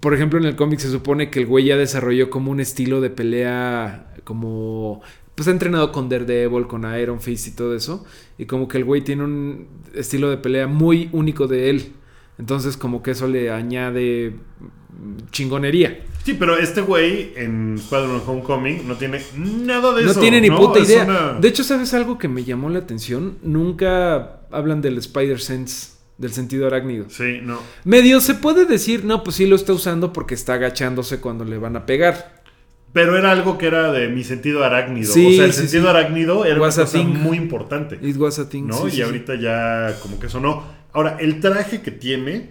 [0.01, 2.99] por ejemplo, en el cómic se supone que el güey ya desarrolló como un estilo
[2.99, 5.01] de pelea, como,
[5.39, 8.03] pues ha entrenado con Daredevil, con Iron Fist y todo eso,
[8.37, 11.93] y como que el güey tiene un estilo de pelea muy único de él.
[12.37, 14.33] Entonces, como que eso le añade
[15.31, 16.03] chingonería.
[16.25, 20.19] Sí, pero este güey en Spider-Man Homecoming no tiene nada de No eso.
[20.19, 21.05] tiene ni puta idea.
[21.05, 23.37] una- De hecho, ¿sabes algo que me llamó la atención?
[23.43, 27.05] Nunca hablan del Spider-Sense, del sentido arácnido.
[27.09, 27.59] Sí, no.
[27.85, 31.57] Medio se puede decir, no, pues sí lo está usando porque está agachándose cuando le
[31.57, 32.38] van a pegar.
[32.91, 35.13] Pero era algo que era de mi sentido arácnido.
[35.13, 35.89] Sí, o sea, el sí, sentido sí.
[35.89, 37.05] arácnido era una Was a cosa thing.
[37.07, 37.99] muy importante.
[38.01, 38.63] It was a thing.
[38.67, 38.87] ¿No?
[38.87, 40.63] y ahorita ya como que eso no.
[40.91, 42.49] Ahora, el traje que tiene,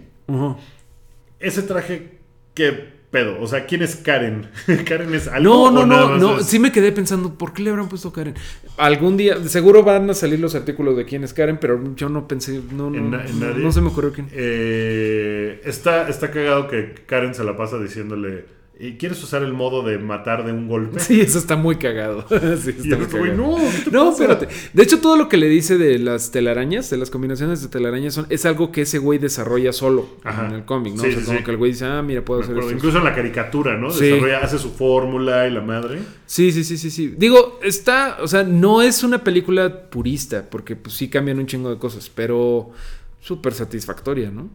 [1.39, 2.19] ese traje,
[2.53, 3.41] ¿qué pedo?
[3.41, 4.47] O sea, ¿quién es Karen?
[4.85, 5.71] ¿Karen es algo?
[5.71, 6.39] No, no, no, no.
[6.39, 8.35] es- Sí me quedé pensando, ¿por qué le habrán puesto Karen?
[8.77, 12.27] Algún día, seguro van a salir los artículos de quién es Karen, pero yo no
[12.27, 14.29] pensé, no, no, ¿En na- en no, no se me ocurrió quién.
[14.31, 18.45] Eh, está, está cagado que Karen se la pasa diciéndole,
[18.79, 20.99] "¿Y ¿quieres usar el modo de matar de un golpe?
[20.99, 22.25] Sí, eso está muy cagado.
[22.61, 23.35] sí, Y está muy cagado.
[23.35, 24.47] no, ¿qué te No, pasa?" espérate.
[24.73, 28.13] De hecho, todo lo que le dice de las telarañas, de las combinaciones de telarañas,
[28.13, 30.47] son, es algo que ese güey desarrolla solo Ajá.
[30.47, 31.01] en el cómic, ¿no?
[31.03, 32.71] Sí, o sea, sí, como que el güey dice, ah, mira, puedo Me hacer esto.
[32.71, 33.91] Incluso en la caricatura, ¿no?
[33.93, 35.99] Desarrolla, hace su fórmula y la madre.
[36.25, 37.13] Sí, sí, sí, sí, sí.
[37.17, 41.69] Digo, está, o sea, no es una película purista, porque pues sí cambian un chingo
[41.69, 42.71] de cosas, pero
[43.19, 44.49] súper satisfactoria, ¿no?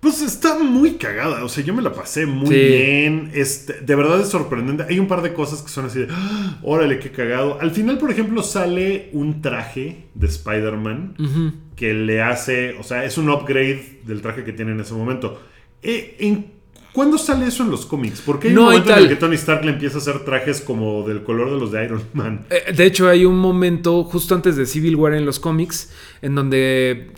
[0.00, 2.54] Pues está muy cagada, o sea, yo me la pasé muy Sí.
[2.54, 4.84] bien, este, de verdad es sorprendente.
[4.88, 7.58] Hay un par de cosas que son así de, "Ah, órale, qué cagado.
[7.60, 13.18] Al final, por ejemplo, sale un traje de Spider-Man que le hace, o sea, es
[13.18, 15.42] un upgrade del traje que tiene en ese momento.
[15.82, 16.57] Eh, ¿en-
[16.92, 18.22] ¿Cuándo sale eso en los cómics?
[18.24, 20.24] Porque hay No un hay momento en el que Tony Stark le empieza a hacer
[20.24, 22.46] trajes como del color de los de Iron Man.
[22.50, 26.34] Eh, De hecho, hay un momento justo antes de Civil War en los cómics en
[26.34, 27.12] donde,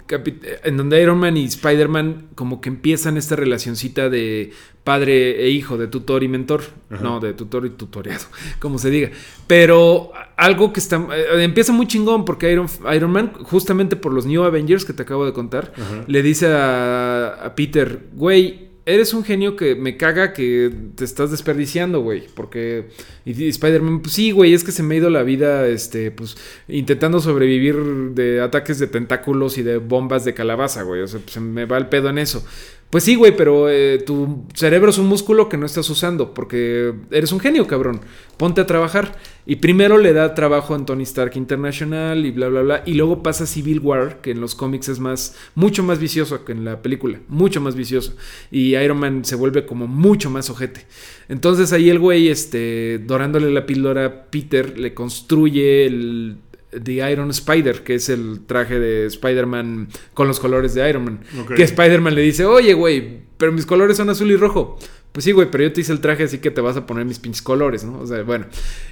[0.64, 4.52] en donde Iron Man y Spider-Man como que empiezan esta relacioncita de
[4.84, 6.62] padre e hijo, de tutor y mentor.
[6.90, 7.02] Ajá.
[7.02, 8.24] No, de tutor y tutoreado,
[8.58, 9.10] como se diga.
[9.46, 10.96] Pero algo que está...
[11.14, 15.02] eh, empieza muy chingón porque Iron, Iron Man, justamente por los New Avengers que te
[15.02, 16.04] acabo de contar, Ajá.
[16.06, 21.30] le dice a, a Peter, güey, eres un genio que me caga que te estás
[21.30, 22.26] desperdiciando, güey.
[22.34, 22.88] Porque.
[23.24, 26.36] Y, Spider-Man, pues sí, güey, es que se me ha ido la vida, este, pues,
[26.68, 27.76] intentando sobrevivir
[28.14, 31.02] de ataques de tentáculos y de bombas de calabaza, güey.
[31.02, 32.44] O sea, pues, se me va el pedo en eso.
[32.90, 36.92] Pues sí, güey, pero eh, tu cerebro es un músculo que no estás usando porque
[37.12, 38.00] eres un genio, cabrón.
[38.36, 39.16] Ponte a trabajar.
[39.46, 42.82] Y primero le da trabajo a Tony Stark International y bla, bla, bla.
[42.86, 46.50] Y luego pasa Civil War, que en los cómics es más, mucho más vicioso que
[46.50, 47.20] en la película.
[47.28, 48.16] Mucho más vicioso.
[48.50, 50.84] Y Iron Man se vuelve como mucho más ojete.
[51.28, 56.38] Entonces ahí el güey, este, dorándole la píldora Peter, le construye el
[56.70, 61.20] The Iron Spider, que es el traje de Spider-Man con los colores de Iron Man.
[61.56, 64.78] Que Spider-Man le dice, oye, güey, pero mis colores son azul y rojo.
[65.12, 67.04] Pues sí, güey, pero yo te hice el traje, así que te vas a poner
[67.04, 67.98] mis pinches colores, ¿no?
[67.98, 68.46] O sea, bueno.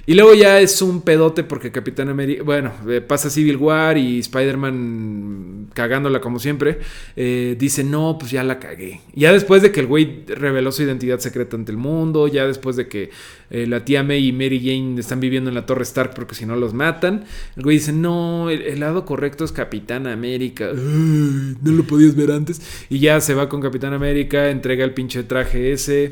[0.05, 4.19] Y luego ya es un pedote porque Capitán América, bueno, eh, pasa Civil War y
[4.19, 6.79] Spider-Man cagándola como siempre,
[7.15, 8.99] eh, dice, no, pues ya la cagué.
[9.13, 12.75] Ya después de que el güey reveló su identidad secreta ante el mundo, ya después
[12.75, 13.11] de que
[13.49, 16.45] eh, la tía May y Mary Jane están viviendo en la Torre Stark porque si
[16.45, 17.23] no los matan,
[17.55, 20.69] el güey dice, no, el, el lado correcto es Capitán América.
[20.69, 22.61] Ay, no lo podías ver antes.
[22.89, 26.08] Y ya se va con Capitán América, entrega el pinche traje ese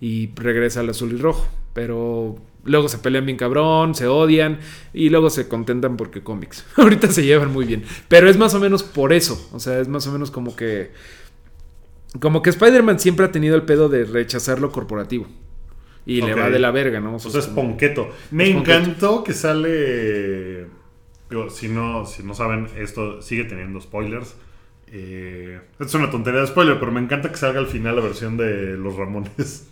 [0.00, 1.46] y regresa al azul y rojo.
[1.72, 4.58] Pero luego se pelean bien cabrón, se odian
[4.92, 6.64] y luego se contentan porque cómics.
[6.76, 7.84] Ahorita se llevan muy bien.
[8.08, 9.48] Pero es más o menos por eso.
[9.52, 10.90] O sea, es más o menos como que...
[12.20, 15.26] Como que Spider-Man siempre ha tenido el pedo de rechazar lo corporativo.
[16.06, 17.16] Y le va de la verga, ¿no?
[17.16, 18.08] O sea, es ponqueto.
[18.30, 18.78] Me Es ponqueto.
[18.78, 20.66] encantó que sale.
[21.28, 24.36] digo, si, no, si no saben, esto sigue teniendo spoilers.
[24.88, 28.36] Eh, es una tontería de spoiler, pero me encanta que salga al final la versión
[28.36, 29.66] de los Ramones.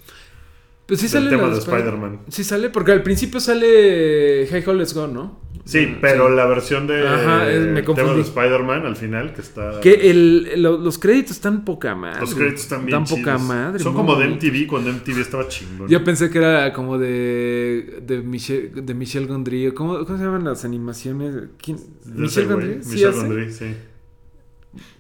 [0.87, 2.21] Pues sí sale tema de Spider- Spider-Man.
[2.29, 5.41] Sí sale, porque al principio sale Hey Ho, Let's Go, ¿no?
[5.65, 9.81] Sí, pero la versión de, Ajá, es- me tema de Spider-Man al final, que está...
[9.81, 12.21] Que el, lo- los créditos están poca madre.
[12.21, 13.79] Los créditos están bien Tan poca madre.
[13.83, 14.29] Son como de.
[14.29, 15.89] MTV cuando MTV estaba chingón.
[15.89, 19.73] Yo pensé que era como de, de, Michel, de Michel Gondry.
[19.73, 21.35] ¿Cómo, ¿Cómo se llaman las animaciones?
[21.63, 21.79] ¿Quién?
[21.79, 22.83] De ¿Michel ese güey, Gondry?
[22.85, 23.19] ¿Sí Michel hace?
[23.21, 23.65] Gondry, sí.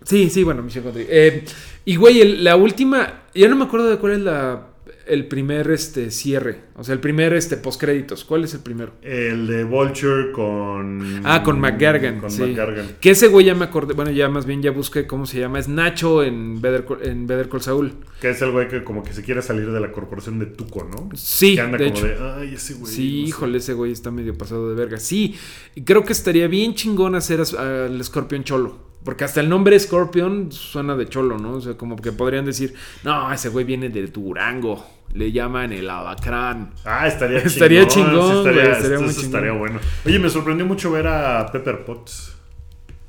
[0.04, 1.06] Sí, sí, bueno, Michel Gondry.
[1.08, 1.44] Eh,
[1.84, 4.68] y güey, el- la última, ya no me acuerdo de cuál es la
[5.06, 8.24] el primer este cierre, o sea, el primer este postcréditos.
[8.24, 8.94] ¿Cuál es el primero?
[9.02, 11.20] El de Vulture con...
[11.24, 12.20] Ah, con McGargan.
[12.20, 12.40] Con sí.
[12.40, 12.86] McGargan.
[13.02, 15.58] Que ese güey ya me acordé, bueno, ya más bien ya busqué cómo se llama,
[15.58, 17.92] es Nacho en Better, Call- en Better Call Saul.
[18.18, 20.88] Que es el güey que como que se quiere salir de la corporación de Tuco,
[20.90, 21.10] ¿no?
[21.14, 22.06] Sí, que anda de como hecho.
[22.06, 22.90] de, ay, ese güey.
[22.90, 23.28] Sí, no sé".
[23.28, 24.98] híjole, ese güey está medio pasado de verga.
[24.98, 25.34] Sí,
[25.74, 28.93] y creo que estaría bien chingón hacer al Scorpion Cholo.
[29.04, 31.52] Porque hasta el nombre Scorpion suena de cholo, ¿no?
[31.52, 34.84] O sea, como que podrían decir, no, ese güey viene de Durango.
[35.12, 36.72] Le llaman el alacrán.
[36.84, 37.52] Ah, estaría chingón.
[37.52, 39.58] Estaría chingón, estaría, güey, estaría muy estaría chingón.
[39.58, 39.80] bueno.
[40.06, 42.32] Oye, me sorprendió mucho ver a Pepper Potts.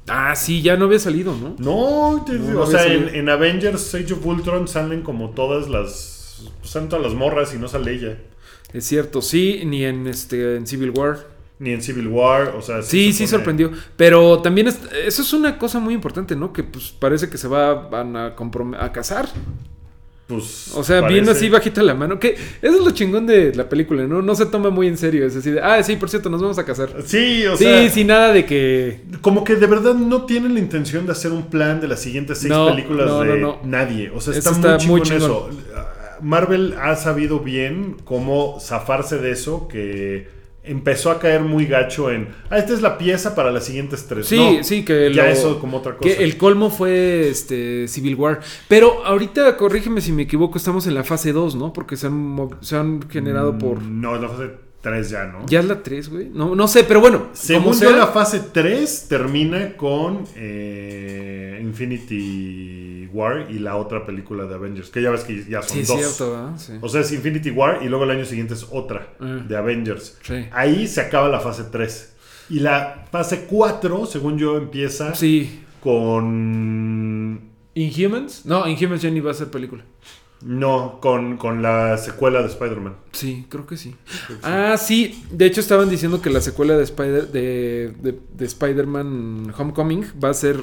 [0.08, 1.56] Ah, sí, ya no había salido, ¿no?
[1.58, 6.44] No, te- No, no o sea, en, Avengers Age of Ultron salen como todas las.
[6.60, 8.18] Pues salen todas las morras y no sale ella.
[8.74, 11.26] Es cierto, sí, ni en este en Civil War.
[11.58, 12.82] Ni en Civil War, o sea.
[12.82, 13.72] Sí, se sí pone- sorprendió.
[13.96, 16.52] Pero también es- eso es una cosa muy importante, ¿no?
[16.52, 18.36] Que pues parece que se va, van a,
[18.80, 19.30] a casar.
[20.28, 20.72] Pues.
[20.76, 22.20] O sea, parece- bien así bajita la mano.
[22.20, 22.30] Que
[22.62, 24.24] eso es lo chingón de la película, ¿no?
[24.24, 25.26] No se toma muy en serio.
[25.26, 26.90] Es así de, ah, sí, por cierto, nos vamos a casar.
[27.06, 27.90] Sí, o sí, sea.
[27.90, 29.02] sin nada de que.
[29.22, 32.40] Como que de verdad no tienen la intención de hacer un plan de las siguientes
[32.40, 34.10] seis No, películas no, de no, nadie.
[34.16, 35.52] O sea, está, está muy muy chingón, chingón.
[35.52, 35.90] eso.
[36.22, 40.28] Marvel ha sabido bien cómo zafarse de eso que
[40.68, 42.30] empezó a caer muy gacho en.
[42.50, 44.28] Ah, esta es la pieza para las siguientes tres.
[44.28, 46.10] Sí, No, sí, que ya lo- eso como otra cosa.
[46.10, 48.40] Que el colmo fue este Civil War.
[48.68, 51.72] Pero ahorita, corrígeme si me equivoco, estamos en la fase 2, ¿no?
[51.74, 53.80] Porque se han, se han generado por.
[53.82, 54.50] Mm, No, es la fase
[54.86, 55.46] 3 ya, ¿no?
[55.48, 56.30] ¿Ya es la 3, güey?
[56.32, 57.28] No, no sé, pero bueno.
[57.34, 64.06] Según como yo, sea- la fase 3 termina con eh, Infinity War y la otra
[64.06, 66.00] película de Avengers, que ya ves que ya son Sí, dos.
[66.00, 66.54] cierto.
[66.82, 69.44] O sea, es Infinity War y luego el año siguiente es otra Ah.
[69.48, 70.18] de Avengers.
[70.22, 70.46] Sí.
[70.52, 72.14] Ahí se acaba la fase 3.
[72.50, 75.62] Y la fase 4, según yo, empieza Sí.
[75.82, 77.42] con...
[77.74, 78.46] ¿Inhumans?
[78.46, 79.84] No, Inhumans ya ni va a ser película.
[80.42, 82.96] No, con, con la secuela de Spider-Man.
[83.14, 83.96] Sí, creo que sí.
[84.44, 85.24] Ah, sí.
[85.32, 90.30] De hecho, estaban diciendo que la secuela de, Spider, de, de- de Spider-Man Homecoming va
[90.30, 90.60] a ser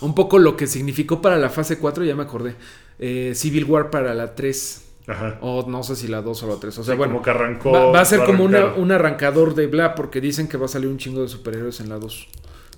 [0.00, 2.54] un poco lo que significó para la fase 4, ya me acordé.
[2.98, 4.84] Eh, Civil War para la 3.
[5.06, 5.38] Ajá.
[5.40, 6.78] O no sé si la 2 o la 3.
[6.78, 7.14] O sea, Sí, bueno.
[7.14, 7.70] como que arrancó...
[7.72, 10.66] Va, va a ser va como una- un arrancador de bla, porque dicen que va
[10.66, 12.28] a salir un chingo de superhéroes en la 2.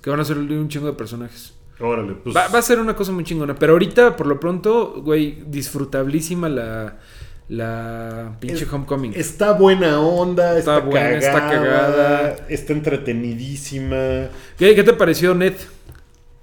[0.01, 1.53] Que van a salir un chingo de personajes.
[1.79, 2.35] Órale, pues...
[2.35, 3.55] Va, va a ser una cosa muy chingona.
[3.55, 6.97] Pero ahorita, por lo pronto, güey, disfrutablísima la,
[7.49, 9.13] la pinche Es- Homecoming.
[9.15, 12.35] Está buena onda, está, Está buena, cagada, está cagada.
[12.49, 14.27] está entretenidísima.
[14.57, 15.53] ¿Qué, qué te pareció Ned?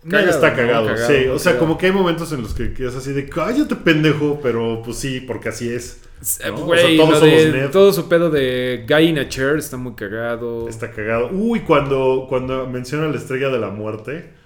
[0.02, 0.56] Ned Cagado, está ¿no?
[0.56, 1.26] cagado, sí.
[1.28, 1.58] O sea, cagado.
[1.58, 4.96] como que hay momentos en los que, que es así de cállate, pendejo, pero pues
[4.96, 6.00] sí, porque así es.
[6.20, 7.70] O sea, todos de- somos Ned.
[7.70, 10.68] todo su pedo de Guy in a Chair está muy cagado.
[10.68, 11.28] Está cagado.
[11.32, 14.39] Uy, cuando, cuando menciona la estrella de la muerte.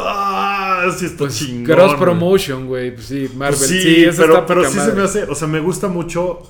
[0.00, 0.86] ¡Ah!
[0.96, 1.64] Sí, está Pues chingón.
[1.64, 2.94] cross promotion, güey.
[2.94, 3.58] Pues sí, Marvel.
[3.58, 5.24] Pues sí, sí, eso pero, está pero sí se me hace.
[5.24, 6.42] O sea, me gusta mucho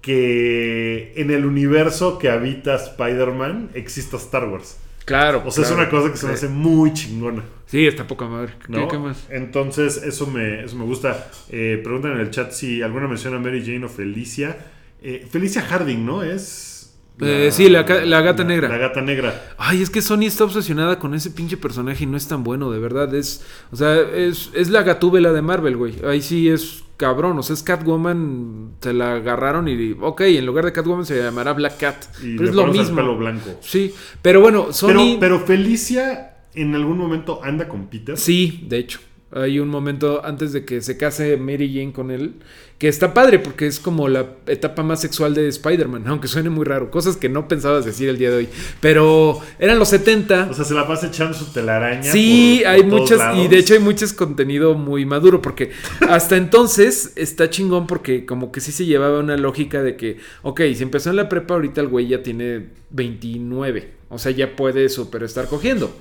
[0.00, 4.78] que en el universo que habita Spider-Man exista Star Wars.
[5.04, 5.42] Claro.
[5.46, 5.82] O sea, claro.
[5.82, 7.42] es una cosa que se me hace muy chingona.
[7.66, 8.54] Sí, está poca madre.
[8.66, 8.88] ¿Qué, ¿no?
[8.88, 9.26] qué más?
[9.30, 11.30] Entonces, eso me, eso me gusta.
[11.50, 14.56] Eh, preguntan en el chat si alguna menciona a Mary Jane o Felicia.
[15.00, 16.22] Eh, Felicia Harding, ¿no?
[16.22, 16.71] Es.
[17.20, 18.68] Eh, sí, la gata negra.
[18.68, 19.54] La gata negra.
[19.58, 22.70] Ay, es que Sony está obsesionada con ese pinche personaje y no es tan bueno,
[22.70, 23.14] de verdad.
[23.14, 25.94] Es, o sea, es, es la gatúbela de Marvel, güey.
[26.04, 27.38] Ahí sí es cabrón.
[27.38, 31.52] O sea, es Catwoman, se la agarraron y, ok, en lugar de Catwoman se llamará
[31.52, 32.04] Black Cat.
[32.22, 32.96] Y pero es lo mismo.
[32.96, 33.50] pelo blanco.
[33.60, 35.16] Sí, pero bueno, Sony...
[35.18, 38.16] Pero, pero Felicia en algún momento anda con Peter.
[38.16, 39.00] Sí, de hecho.
[39.34, 42.34] Hay un momento antes de que se case Mary Jane con él,
[42.78, 46.64] que está padre porque es como la etapa más sexual de Spider-Man, aunque suene muy
[46.66, 48.48] raro, cosas que no pensabas decir el día de hoy.
[48.80, 50.48] Pero eran los 70.
[50.50, 52.02] O sea, se la pasa echando su telaraña.
[52.02, 55.70] Sí, por- hay muchas, y de hecho hay muchos contenido muy maduro, porque
[56.08, 60.60] hasta entonces está chingón porque como que sí se llevaba una lógica de que, ok,
[60.74, 64.88] si empezó en la prepa, ahorita el güey ya tiene 29, o sea, ya puede
[64.88, 65.94] super estar cogiendo.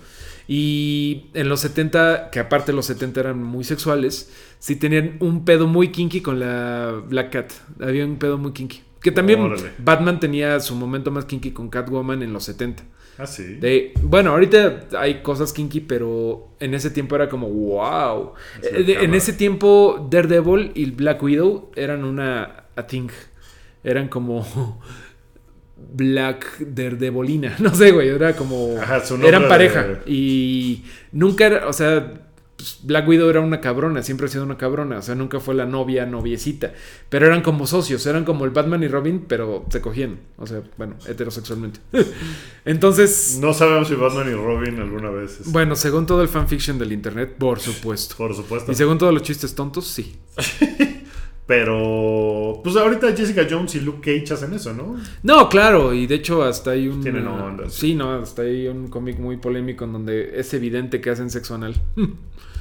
[0.53, 4.29] Y en los 70, que aparte los 70 eran muy sexuales,
[4.59, 8.81] sí tenían un pedo muy kinky con la Black Cat, había un pedo muy kinky.
[9.01, 9.71] Que también Órale.
[9.77, 12.83] Batman tenía su momento más kinky con Catwoman en los 70.
[13.17, 13.43] Ah, sí.
[13.61, 18.33] De, bueno, ahorita hay cosas kinky, pero en ese tiempo era como, wow.
[18.61, 23.07] Eh, de- en ese tiempo, Daredevil y Black Widow eran una a thing.
[23.85, 24.81] Eran como
[25.93, 27.55] Black Daredevilina.
[27.59, 28.09] No sé, güey.
[28.09, 28.75] Era como.
[28.81, 29.87] Ajá, su eran de- pareja.
[30.05, 31.67] Y nunca era.
[31.67, 32.13] O sea.
[32.57, 35.55] pues, Black Widow era una cabrona, siempre ha sido una cabrona, o sea, nunca fue
[35.55, 36.73] la novia, noviecita,
[37.09, 40.61] pero eran como socios, eran como el Batman y Robin, pero se cogían, o sea,
[40.77, 41.79] bueno, heterosexualmente.
[42.65, 45.39] Entonces, No sabemos si Batman y Robin alguna vez.
[45.41, 48.15] es- bueno, según todo el fanfiction del internet, por supuesto.
[48.15, 48.71] Por supuesto.
[48.71, 50.15] Y según todos los chistes tontos, sí.
[51.51, 52.61] Pero.
[52.63, 54.95] Pues ahorita Jessica Jones y Luke Cage hacen eso, ¿no?
[55.21, 57.01] No, claro, y de hecho hasta hay un...
[57.01, 61.09] Tienen onda, Sí, no, hasta hay un cómic muy polémico en donde es evidente que
[61.09, 61.75] hacen sexo anal.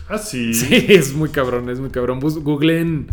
[0.08, 0.52] Ah, sí.
[0.54, 2.18] Sí, es muy cabrón, es muy cabrón.
[2.18, 3.06] Googleen...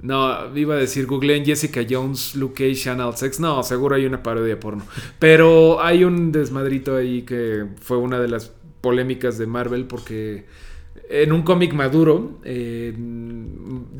[0.00, 3.40] No, iba a decir googleen Jessica Jones, Luke Cage, Anal Sex.
[3.40, 4.86] No, seguro hay una parodia porno.
[5.18, 10.46] Pero hay un desmadrito ahí que fue una de las polémicas de Marvel porque
[11.10, 12.94] en un cómic maduro eh,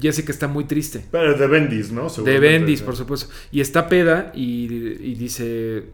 [0.01, 1.05] Jessica está muy triste.
[1.11, 2.09] Pero de Bendis, ¿no?
[2.09, 3.33] De Bendis, por supuesto.
[3.51, 5.85] Y está peda y, y dice.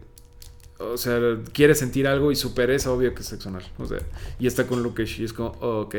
[0.79, 1.19] O sea,
[1.53, 3.63] quiere sentir algo y su pereza, obvio que es sexual.
[3.79, 3.97] O sea,
[4.39, 5.95] y está con Luke Cage y es como, oh, ok.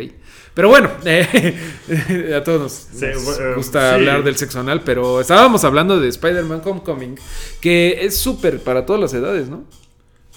[0.55, 5.21] Pero bueno, eh, a todos nos, Sí, nos bueno, gusta hablar del sexo anal, pero
[5.21, 7.16] estábamos hablando de Spider-Man Homecoming,
[7.61, 9.64] que es súper para todas las edades, ¿no?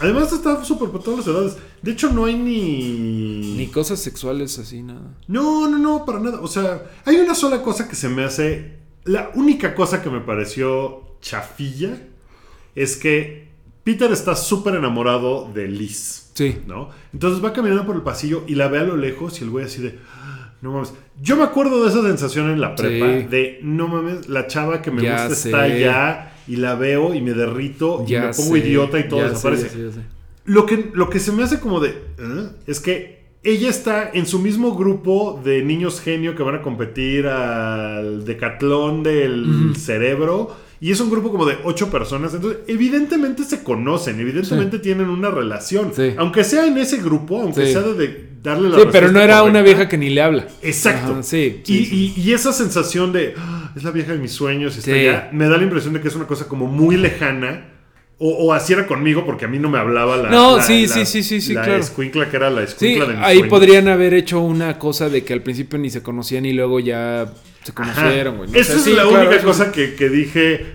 [0.02, 1.58] Además está súper para todas las edades.
[1.82, 3.56] De hecho, no hay ni...
[3.58, 5.16] Ni cosas sexuales así, nada.
[5.28, 6.42] No, no, no, para nada.
[6.42, 8.78] O sea, hay una sola cosa que se me hace.
[9.04, 12.02] La única cosa que me pareció chafilla
[12.76, 13.48] es que
[13.84, 16.32] Peter está súper enamorado de Liz.
[16.34, 16.58] Sí.
[16.68, 16.90] ¿No?
[17.14, 19.66] Entonces va caminando por el pasillo y la ve a lo lejos y el güey
[19.66, 20.00] así de.
[20.16, 20.94] "Ah, No mames.
[21.20, 23.28] Yo me acuerdo de esa sensación en la prepa Sí.
[23.28, 25.50] de no mames, la chava que me Ya gusta sé.
[25.50, 29.22] está allá y la veo y me derrito y me pongo sé, idiota y todo
[29.22, 29.64] sé, desaparece.
[29.64, 30.00] ya sé, ya sé.
[30.46, 31.90] Lo que, lo que se me hace como de.
[31.90, 32.50] ¿eh?
[32.68, 37.28] Es que ella está en su mismo grupo de niños genio que van a competir
[37.28, 40.56] al decatlón del cerebro.
[40.84, 42.34] Y es un grupo como de ocho personas.
[42.34, 45.92] Entonces, evidentemente se conocen, evidentemente tienen una relación.
[45.96, 46.14] Sí.
[46.18, 47.74] Aunque sea en ese grupo, aunque Sí.
[47.74, 50.48] sea de, darle la Sí, pero no era una vieja que ni le habla.
[50.64, 51.12] Exacto.
[51.12, 55.00] Ajá, sí, y, esa sensación de "Ah, es la vieja de mis sueños, está Sí.
[55.08, 57.68] allá", me da la impresión de que es una cosa como muy lejana.
[58.24, 60.30] O, o así era conmigo porque a mí no me hablaba la.
[60.30, 61.80] No, la- sí, la- sí, sí, sí, sí, la claro.
[61.80, 63.50] escuincla que era la Sí, escuincla de mis ahí sueños.
[63.50, 67.34] podrían haber hecho una cosa de que al principio ni se conocían y luego ya
[67.64, 68.52] se conocieron, güey.
[68.52, 70.66] No Esa sé, es sí, la claro, única eso- cosa que, que dije.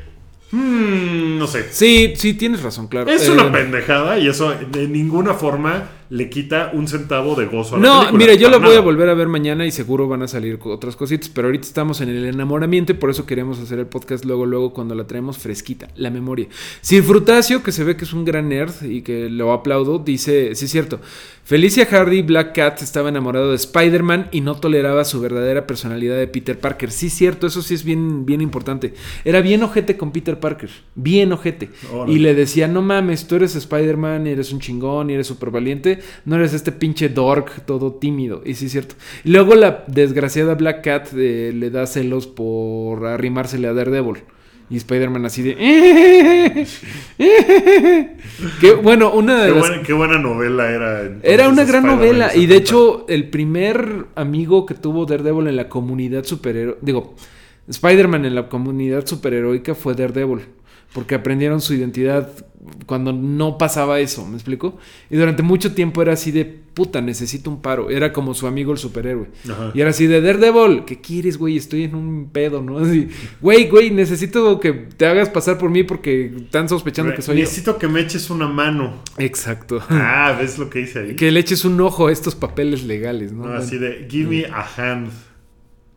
[0.51, 1.67] "Hmm, no sé.
[1.71, 3.11] Sí, sí, tienes razón, claro.
[3.11, 7.77] Es Eh, una pendejada y eso de ninguna forma le quita un centavo de gozo
[7.77, 8.19] a la No, película.
[8.19, 10.59] mire, yo la Para voy a volver a ver mañana y seguro van a salir
[10.63, 14.25] otras cositas, pero ahorita estamos en el enamoramiento y por eso queremos hacer el podcast
[14.25, 16.47] luego, luego cuando la traemos fresquita, la memoria.
[16.81, 20.55] Sir Frutacio, que se ve que es un gran nerd y que lo aplaudo, dice,
[20.55, 21.01] sí es cierto,
[21.45, 26.27] Felicia Hardy, Black Cat, estaba enamorado de Spider-Man y no toleraba su verdadera personalidad de
[26.27, 26.91] Peter Parker.
[26.91, 28.95] Sí es cierto, eso sí es bien, bien importante.
[29.25, 31.71] Era bien ojete con Peter Parker, bien ojete.
[32.09, 35.51] Y le decía, no mames, tú eres Spider-Man, y eres un chingón, y eres súper
[35.51, 38.43] valiente, no eres este pinche dork todo tímido.
[38.45, 38.95] Y sí es cierto.
[39.25, 44.19] Y luego la desgraciada Black Cat eh, le da celos por arrimársele a Daredevil.
[44.69, 45.55] Y Spider-Man así de...
[48.61, 49.69] que bueno, una de Qué las...
[49.69, 51.03] buena, qué buena novela era.
[51.03, 52.35] entonces, Era una gran novela.
[52.35, 52.57] Y de 70.
[52.57, 56.81] hecho, el primer amigo que tuvo Daredevil en la comunidad superheroica.
[56.83, 57.15] Digo,
[57.69, 60.41] Spider-Man en la comunidad superheroica fue Daredevil.
[60.97, 62.31] Porque aprendieron su identidad
[62.87, 64.79] cuando no pasaba eso, ¿me explico?
[65.11, 67.91] Y durante mucho tiempo era así de puta, necesito un paro.
[67.91, 69.29] Era como su amigo el superhéroe.
[69.45, 69.73] Ajá.
[69.75, 71.59] Y era así de Daredevil, ¿qué quieres, güey?
[71.59, 72.79] Estoy en un pedo, ¿no?
[72.79, 73.11] Así,
[73.43, 77.43] güey, güey, necesito que te hagas pasar por mí porque están sospechando que soy yo.
[77.43, 79.03] Necesito que me eches una mano.
[79.19, 79.83] Exacto.
[79.91, 81.15] Ah, ¿ves lo que hice ahí?
[81.15, 83.49] Que le eches un ojo a estos papeles legales, ¿no?
[83.49, 85.11] No, así de, give me a hand.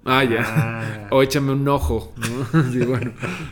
[0.06, 0.44] Ah, ya.
[0.46, 0.86] Ah.
[1.12, 2.64] O échame un ojo, ¿no?
[2.72, 3.12] Sí, bueno.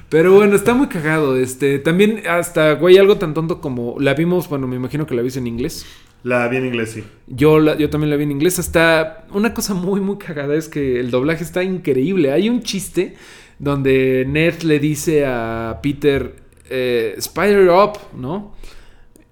[0.09, 1.35] Pero bueno, está muy cagado.
[1.37, 5.23] Este, también hasta, güey, algo tan tonto como la vimos, bueno, me imagino que la
[5.23, 5.85] viste en inglés.
[6.23, 7.03] La vi en inglés, sí.
[7.27, 8.59] Yo, la- yo también la vi en inglés.
[8.59, 12.31] Hasta una cosa muy, muy cagada es que el doblaje está increíble.
[12.31, 13.15] Hay un chiste
[13.59, 16.35] donde Ned le dice a Peter,
[16.69, 18.53] eh, Spider Up, ¿no?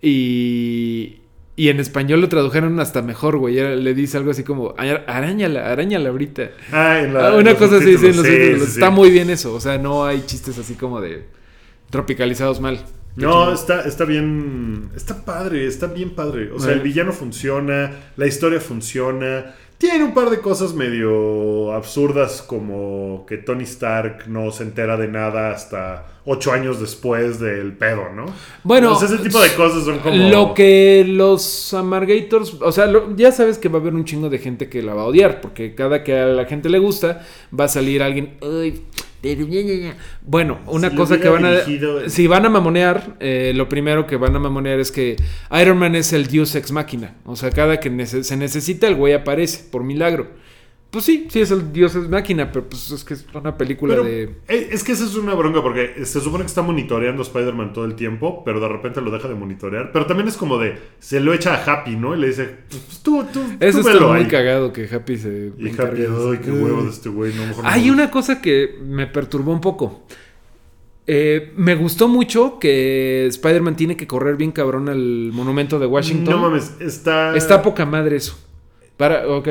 [0.02, 1.18] Y,
[1.58, 3.56] y en español lo tradujeron hasta mejor, güey.
[3.56, 6.50] Le dice algo así como, "Ara- arañala, arañala ahorita.
[6.72, 8.64] Ah, en la, una cosa así, sí, en los Sí, sí.
[8.74, 9.54] Está muy bien eso.
[9.54, 11.26] O sea, no hay chistes así como de
[11.90, 12.80] tropicalizados mal.
[13.16, 14.90] No, está, está bien.
[14.96, 16.52] Está padre, está bien padre.
[16.52, 19.56] O sea, el villano funciona, la historia funciona.
[19.78, 25.08] Tiene un par de cosas medio absurdas, como que Tony Stark no se entera de
[25.08, 28.26] nada hasta ocho años después del pedo, ¿no?
[28.64, 30.16] Bueno, ese tipo de cosas son como.
[30.16, 34.30] Lo que los Amargators, o sea, lo- ya sabes que va a haber un chingo
[34.30, 37.26] de gente que la va a odiar, porque cada que a la gente le gusta,
[37.58, 38.82] va a salir alguien, "Ay.
[40.22, 41.50] Bueno, una Si cosa que van a.
[42.10, 45.16] Si van a mamonear, eh, lo primero que van a mamonear es que
[45.60, 47.16] Iron Man es el Deus ex máquina.
[47.26, 50.28] O sea, cada que nece- se necesita, el güey aparece, por milagro.
[50.96, 53.96] Pues sí, sí es el Dios ex máquina, pero pues es que es una película
[53.96, 54.24] Pero de.
[54.48, 57.84] eh, es que esa es una bronca porque se supone que está monitoreando Spider-Man todo
[57.84, 59.92] el tiempo, pero de repente lo deja de monitorear.
[59.92, 62.16] Pero también es como de, se lo echa a Happy, ¿no?
[62.16, 64.28] Y le dice, pues tú, tú, Eso tú está muy ahí.
[64.30, 65.52] cagado que Happy se.
[65.58, 67.34] Y Happy, ay, qué huevo de este güey.
[67.34, 70.06] No, mejor Hay una cosa que me perturbó un poco.
[71.08, 76.36] Eh, me gustó mucho que Spider-Man tiene que correr bien cabrón al monumento de Washington.
[76.36, 77.36] No mames, está...
[77.36, 78.40] Está poca madre eso.
[78.96, 79.50] Para, ok.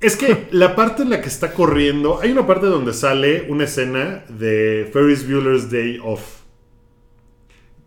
[0.00, 3.64] Es que la parte en la que está corriendo, hay una parte donde sale una
[3.64, 6.42] escena de Ferris Bueller's Day Off.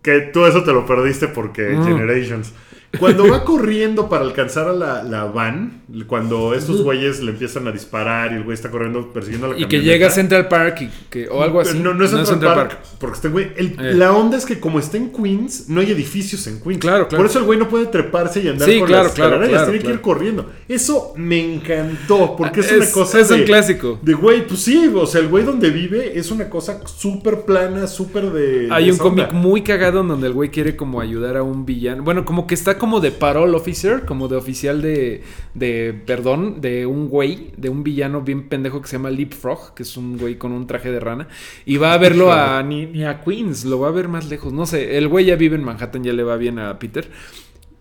[0.01, 1.85] Que tú eso te lo perdiste porque Mm.
[1.85, 2.53] Generations.
[2.97, 7.71] Cuando va corriendo para alcanzar a la, la van, cuando estos güeyes le empiezan a
[7.71, 10.81] disparar y el güey está corriendo persiguiendo a la Y que llega a Central Park
[10.81, 11.77] y que, o algo así.
[11.77, 13.51] No, no es Central, Park, Porque este güey.
[13.57, 13.93] el- Eh.
[13.93, 16.79] La onda es que, como está en Queens, no hay edificios en Queens.
[16.79, 17.21] Claro, claro.
[17.21, 19.71] Por eso el güey no puede treparse y andar Sí, por claro, las claro, claro,
[19.71, 20.49] tiene que ir corriendo.
[20.67, 22.35] Eso me encantó.
[22.37, 23.19] Porque es, Es- una cosa.
[23.19, 23.99] es un de- clásico.
[24.01, 27.85] De güey, pues sí, o sea, el güey donde vive es una cosa súper plana,
[27.87, 28.67] súper de.
[28.71, 31.65] Hay de un cómic muy cagado en donde el güey quiere como ayudar a un
[31.67, 32.01] villano.
[32.03, 35.21] Bueno, como que está como de parole officer, como de oficial de,
[35.53, 39.83] de perdón, de un güey, de un villano bien pendejo que se llama Leapfrog, que
[39.83, 41.27] es un güey con un traje de rana.
[41.65, 44.51] Y va a verlo a ni, ni a Queens, lo va a ver más lejos.
[44.51, 47.07] No sé, el güey ya vive en Manhattan, ya le va bien a Peter.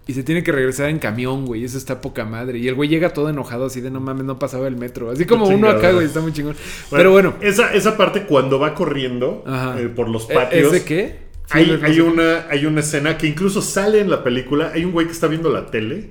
[0.09, 1.65] Y se tiene que regresar en camión, güey.
[1.65, 2.59] Eso está poca madre.
[2.59, 5.11] Y el güey llega todo enojado, así de no mames, no pasaba el metro.
[5.11, 6.57] Así como uno acá, güey, está muy chingón.
[6.91, 9.45] Pero bueno, Esa, esa parte cuando va corriendo
[9.77, 10.67] eh, por los ¿e- patios.
[10.67, 11.28] ¿es de qué?
[11.51, 14.73] Hay, una, hay una escena que incluso sale en la película.
[14.75, 16.11] Hay un güey que está viendo la tele.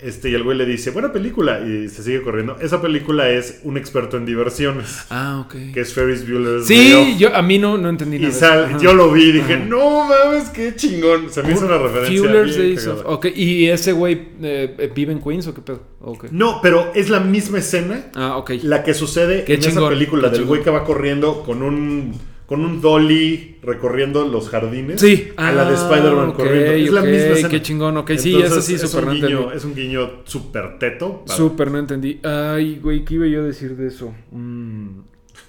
[0.00, 1.60] Este, y el güey le dice, buena película.
[1.60, 2.56] Y se sigue corriendo.
[2.60, 5.04] Esa película es un experto en diversiones.
[5.10, 5.72] Ah, ok.
[5.72, 8.32] Que es Ferris Bueller's Sí, yo a mí no, no entendí Y nada.
[8.32, 11.30] de sal- yo lo vi y dije, no mames, qué chingón.
[11.30, 12.20] Se me hizo una referencia.
[12.20, 13.02] Bien Days of-.
[13.04, 15.82] Ok, ¿y ese güey eh, vive en Queens o qué pedo?
[16.00, 16.26] Ok.
[16.32, 18.54] No, pero es la misma escena Ah, ok.
[18.64, 20.48] la que sucede Qué en esa película del chingón.
[20.48, 22.12] güey que va corriendo con un
[22.52, 25.32] con un dolly recorriendo los jardines Sí.
[25.38, 26.72] a la de Ah, Spider-Man corriendo.
[26.72, 27.48] Es la misma escena.
[27.48, 29.56] qué chingón, ok, sí, eso sí, es súper un no guiño, entendí.
[29.56, 31.24] Es un guiño súper teto.
[31.24, 32.20] para- Súper no entendí.
[32.22, 34.12] Ay, güey, ¿qué iba yo a decir de eso?
[34.32, 34.88] Mm.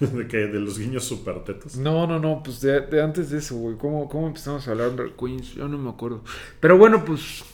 [0.00, 1.76] de, que, de los guiños súper tetos.
[1.76, 3.76] No, no, no, pues de, de antes de eso, güey.
[3.76, 5.54] ¿Cómo, ¿Cómo empezamos a hablar de Queens?
[5.54, 6.22] Yo no me acuerdo.
[6.58, 7.44] Pero bueno, pues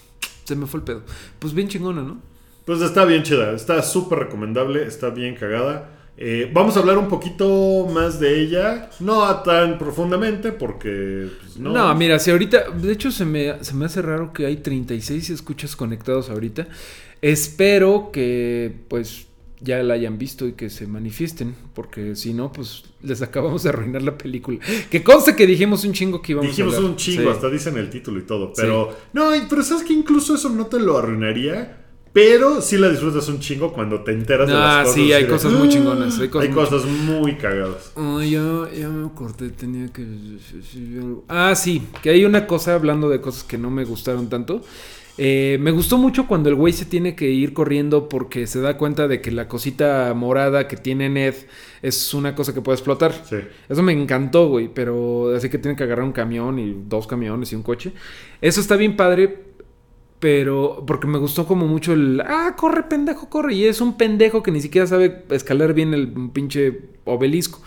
[0.44, 1.02] se me fue el pedo.
[1.40, 2.18] Pues bien chingona, ¿no?
[2.64, 5.99] Pues está bien chida, está súper recomendable, está bien cagada.
[6.22, 11.72] Eh, vamos a hablar un poquito más de ella, no tan profundamente porque pues, no.
[11.72, 15.30] No, mira, si ahorita, de hecho se me, se me hace raro que hay 36
[15.30, 16.68] escuchas conectados ahorita.
[17.22, 19.26] Espero que pues
[19.62, 23.68] ya la hayan visto y que se manifiesten, porque si no, pues les acabamos de
[23.70, 24.58] arruinar la película.
[24.90, 26.90] Que conste que dijimos un chingo que íbamos Dijimos a hablar.
[26.92, 27.28] un chingo, Sí.
[27.28, 28.52] hasta dicen el título y todo.
[28.56, 31.79] Pero, no, pero sabes que incluso eso no te lo arruinaría.
[32.12, 34.94] Pero sí la disfrutas un chingo cuando te enteras de las Ah, cosas.
[34.96, 35.70] sí, hay de, cosas muy "Ah".
[35.70, 37.92] chingonas, hay cosas hay muy cosas muy cagadas.
[37.96, 40.04] Ah, ya, ya me acordé, tenía que...
[41.28, 44.60] Ah, sí, que hay una cosa, hablando de cosas que no me gustaron tanto.
[45.18, 48.78] Eh, me gustó mucho cuando el güey se tiene que ir corriendo porque se da
[48.78, 51.34] cuenta de que la cosita morada que tiene Ned
[51.82, 53.12] es una cosa que puede explotar.
[53.28, 53.36] Sí.
[53.68, 57.52] Eso me encantó, güey, pero así que tiene que agarrar un camión y dos camiones
[57.52, 57.92] y un coche.
[58.40, 59.49] Eso está bien padre,
[60.20, 63.54] pero porque me gustó como mucho el, ah, corre pendejo, corre.
[63.54, 67.60] Y es un pendejo que ni siquiera sabe escalar bien el pinche obelisco.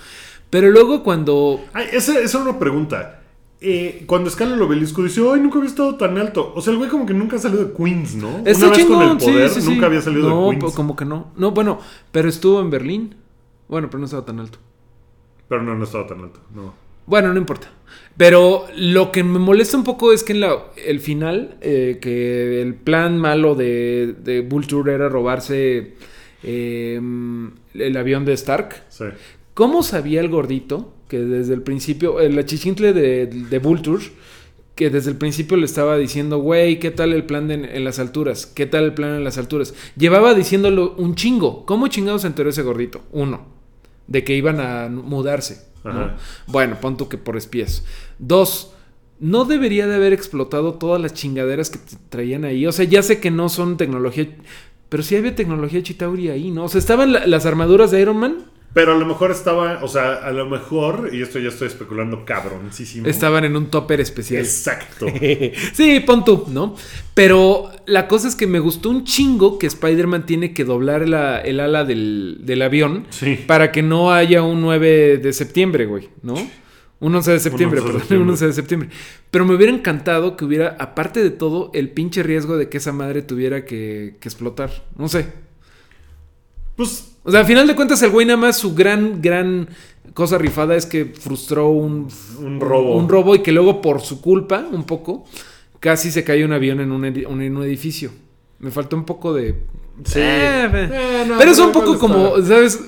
[0.52, 1.60] Pero luego cuando...
[1.74, 3.22] Ay, esa, esa es una pregunta.
[3.60, 6.54] Eh, cuando escala el obelisco dice, ay, nunca había estado tan alto.
[6.56, 8.44] O sea, el güey como que nunca ha salido de Queens, ¿no?
[8.46, 9.70] Está Una vez con el chingón, sí, poder, sí, sí.
[9.70, 10.64] nunca había salido no, de Queens.
[10.64, 11.32] pues, como que no.
[11.36, 11.80] No, bueno,
[12.12, 13.16] pero estuvo en Berlín.
[13.68, 14.60] Bueno, pero no estaba tan alto.
[15.48, 16.74] Pero no, no estaba tan alto, no.
[17.08, 17.70] Bueno, no importa.
[18.16, 22.62] Pero lo que me molesta un poco es que en la, el final, eh, que
[22.62, 25.94] el plan malo de, de Vulture era robarse
[26.44, 27.02] eh,
[27.74, 28.84] el avión de Stark.
[28.90, 29.06] Sí.
[29.56, 34.04] ¿Cómo sabía el gordito que desde el principio, el achichintle de, de Vulture,
[34.76, 37.84] que desde el principio le estaba diciendo, güey, ¿qué tal el plan de en, en
[37.84, 38.46] las alturas?
[38.48, 39.74] ¿Qué tal el plan en las alturas?
[39.96, 41.66] Llevaba diciéndolo un chingo.
[41.66, 43.02] ¿Cómo chingados se enteró ese gordito?
[43.12, 43.46] Uno,
[44.08, 45.73] de que iban a mudarse.
[46.48, 47.84] Bueno, pon tú que por espías.
[48.20, 48.74] Dos,
[49.20, 51.80] no debería de haber explotado todas las chingaderas que
[52.10, 52.66] traían ahí.
[52.68, 54.28] O sea, ya sé que no son tecnología,
[54.90, 56.66] pero sí había tecnología Chitauri ahí, ¿no?
[56.66, 58.38] O sea, estaban la- las armaduras de Iron Man
[58.74, 62.26] Pero a lo mejor estaba, o sea, a lo mejor, y esto ya estoy especulando
[62.26, 63.08] cabroncísimo.
[63.08, 64.42] Estaban en un topper especial.
[64.42, 65.06] Exacto.
[65.74, 66.76] sí, pon tú, ¿no?
[67.14, 71.40] Pero la cosa es que me gustó un chingo que Spider-Man tiene que doblar la-
[71.40, 73.38] el ala del, del avión Sí.
[73.46, 76.34] para que no haya un 9 de septiembre, güey, ¿no?
[77.00, 78.24] Un 11 de septiembre, 11 de perdón, septiembre.
[78.24, 78.90] un 11 de septiembre.
[79.30, 82.92] Pero me hubiera encantado que hubiera, aparte de todo, el pinche riesgo de que esa
[82.94, 84.72] madre tuviera que, que explotar.
[84.98, 85.28] No sé.
[86.76, 89.70] Pues O sea, al final de cuentas, el güey nada más su gran, gran
[90.14, 92.08] cosa rifada es que frustró un,
[92.40, 92.98] Un robo.
[92.98, 95.26] Un robo y que luego, por su culpa, un poco,
[95.80, 98.12] casi se cayó un avión en un, en un edificio.
[98.60, 99.56] Me faltó un poco de.
[100.06, 100.20] Sí.
[100.20, 102.80] Eh, Eh, no, pero es un poco como, ¿sabes?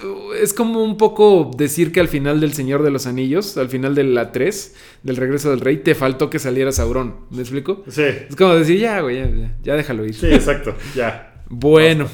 [0.42, 3.94] Es como un poco decir que al final del Señor de los Anillos, al final
[3.94, 7.16] de la 3, del regreso del rey, te faltó que saliera Sauron.
[7.30, 7.84] ¿Me explico?
[7.90, 8.04] Sí.
[8.04, 10.16] Es como decir, ya, güey, ya, ya, ya déjalo ir.
[10.16, 10.76] Sí, exacto.
[10.96, 11.44] Ya.
[11.50, 12.08] Bueno.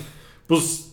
[0.47, 0.90] Pues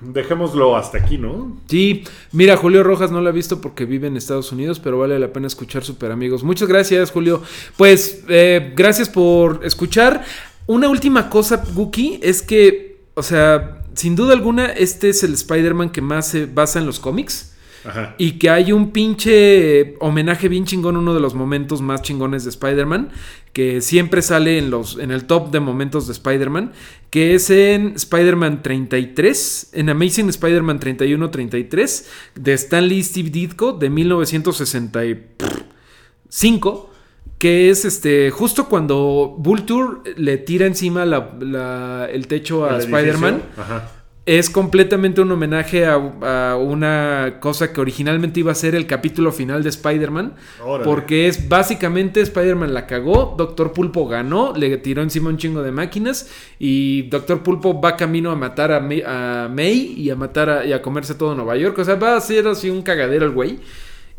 [0.00, 1.56] dejémoslo hasta aquí, ¿no?
[1.66, 5.18] Sí, mira, Julio Rojas no lo ha visto porque vive en Estados Unidos, pero vale
[5.18, 6.44] la pena escuchar Super Amigos.
[6.44, 7.42] Muchas gracias, Julio.
[7.76, 10.24] Pues, eh, gracias por escuchar.
[10.66, 15.90] Una última cosa, Guki, es que, o sea, sin duda alguna, este es el Spider-Man
[15.90, 17.54] que más se basa en los cómics.
[17.88, 18.14] Ajá.
[18.18, 22.50] Y que hay un pinche homenaje bien chingón, uno de los momentos más chingones de
[22.50, 23.10] Spider-Man,
[23.52, 26.72] que siempre sale en, los, en el top de momentos de Spider-Man,
[27.10, 32.04] que es en Spider-Man 33, en Amazing Spider-Man 31-33,
[32.36, 36.90] de Stan Lee Steve Ditko, de 1965,
[37.38, 42.78] que es este justo cuando Vulture le tira encima la- la- el techo a.
[42.78, 43.92] Spider-Man Ajá.
[44.28, 49.32] Es completamente un homenaje a, a una cosa que originalmente iba a ser el capítulo
[49.32, 50.34] final de Spider-Man.
[50.84, 55.72] Porque es básicamente Spider-Man la cagó, Doctor Pulpo ganó, le tiró encima un chingo de
[55.72, 60.50] máquinas y Doctor Pulpo va camino a matar a May, a May y a matar
[60.50, 61.78] a, y a comerse todo Nueva York.
[61.78, 63.60] O sea, va a ser así un cagadero el güey.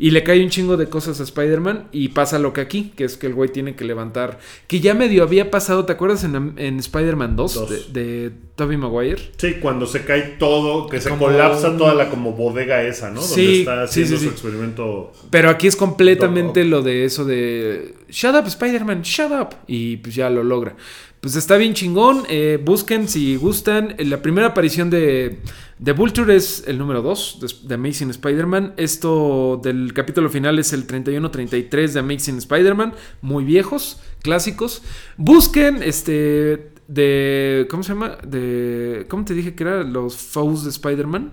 [0.02, 3.04] Y le cae un chingo de cosas a Spider-Man y pasa lo que aquí, que
[3.04, 4.38] es que el güey tiene que levantar.
[4.66, 7.92] Que ya medio había pasado, ¿te acuerdas en, en Spider-Man 2, Dos.
[7.92, 9.20] de, de Tobey Maguire?
[9.36, 13.20] Sí, cuando se cae todo, que se colapsa toda la como bodega esa, ¿no?
[13.20, 14.28] Sí, Donde está sí, haciendo sí, su sí.
[14.30, 15.12] experimento.
[15.28, 19.48] Pero aquí es completamente lo de eso de Shut up, Spider-Man, shut up.
[19.66, 20.76] Y pues ya lo logra.
[21.20, 22.24] Pues está bien chingón.
[22.30, 23.94] eh, busquen si gustan.
[23.98, 25.40] La primera aparición de,
[25.78, 28.72] de Vulture es el número 2 de, Amazing Spider-Man.
[28.78, 32.94] Esto del capítulo final es el 31-33 de Amazing Spider-Man.
[33.20, 34.82] Muy viejos, clásicos.
[35.18, 36.70] Busquen este.
[36.88, 37.68] De.
[37.70, 38.16] ¿Cómo se llama?
[38.26, 39.04] De.
[39.08, 39.84] ¿Cómo te dije que era?
[39.84, 41.32] Los foes de Spider-Man.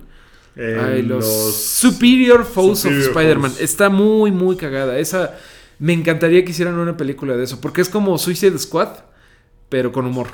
[0.57, 1.25] eh, los,
[1.55, 3.53] Superior Foes Superior of Spider-Man.
[3.61, 4.99] Está muy, muy cagada.
[4.99, 5.37] Esa.
[5.79, 7.61] Me encantaría que hicieran una película de eso.
[7.61, 8.89] Porque es como Suicide Squad,
[9.69, 10.27] pero con humor.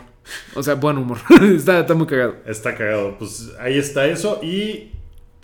[0.56, 1.18] O sea, buen humor.
[1.56, 2.38] está, está muy cagado.
[2.46, 3.18] Está cagado.
[3.18, 4.40] Pues ahí está eso.
[4.44, 4.92] Y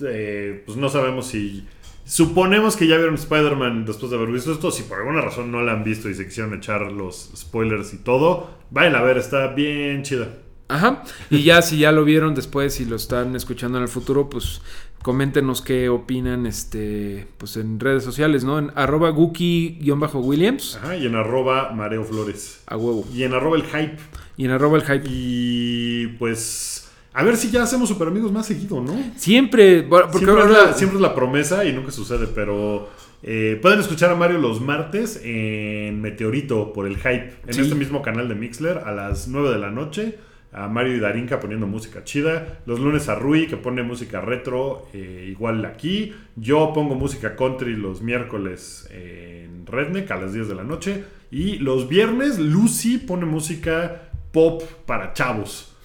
[0.02, 1.68] eh, pues no sabemos si.
[2.06, 4.72] Suponemos que ya vieron Spider-Man después de haber visto esto.
[4.72, 7.98] Si por alguna razón no la han visto y se quisieron echar los spoilers y
[7.98, 10.30] todo, vayan a ver, está bien chida.
[10.70, 11.04] Ajá.
[11.30, 14.62] Y ya, si ya lo vieron después y lo están escuchando en el futuro, pues
[15.04, 18.60] coméntenos qué opinan este pues en redes sociales, ¿no?
[18.60, 20.78] En arroba Guki-Williams.
[20.82, 22.62] Ajá, y en arroba Mareo Flores.
[22.68, 23.06] A huevo.
[23.14, 23.98] Y en arroba el hype.
[24.38, 25.04] Y en arroba el hype.
[25.10, 26.86] Y pues.
[27.14, 28.96] A ver si ya hacemos super amigos más seguido, ¿no?
[29.16, 29.84] Siempre.
[29.84, 30.46] Porque siempre, ahora.
[30.62, 32.88] es la, siempre es la promesa y nunca sucede, pero
[33.24, 37.62] eh, pueden escuchar a Mario los martes en Meteorito por el hype, en Sí.
[37.62, 40.20] este mismo canal de Mixler a las 9 de la noche.
[40.52, 42.60] A Mario y Darinka poniendo música chida.
[42.66, 46.14] Los lunes a Rui que pone música retro, eh, igual aquí.
[46.36, 51.04] Yo pongo música country los miércoles en Redneck a las 10 de la noche.
[51.32, 55.76] Y los viernes Lucy pone música pop para chavos.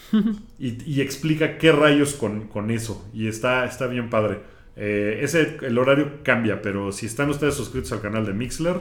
[0.59, 3.09] y, explica qué rayos con, con eso.
[3.13, 4.39] Y está, está bien padre.
[4.77, 8.77] Eh, ese, el horario cambia, pero si están ustedes suscritos al canal de Mixler,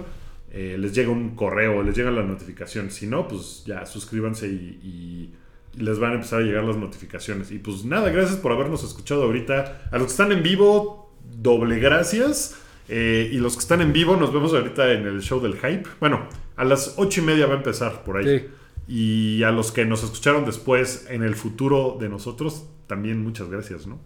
[0.52, 2.92] eh, les llega un correo, les llega la notificación.
[2.92, 5.32] Si no, pues ya suscríbanse y
[5.78, 7.52] les van a empezar a llegar las notificaciones.
[7.52, 9.90] Y pues nada, gracias por habernos escuchado ahorita.
[9.92, 12.58] A los que están en vivo, doble gracias.
[12.90, 15.84] Eh, y los que están en vivo, nos vemos ahorita en el show del hype.
[16.00, 18.40] Bueno, a las ocho y media va a empezar por ahí.
[18.40, 18.46] Sí.
[18.88, 23.88] Y a los que nos escucharon después en el futuro de nosotros, también muchas gracias,
[23.88, 24.00] ¿no?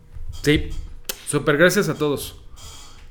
[0.43, 0.70] Sí.
[1.28, 2.41] Super gracias a todos.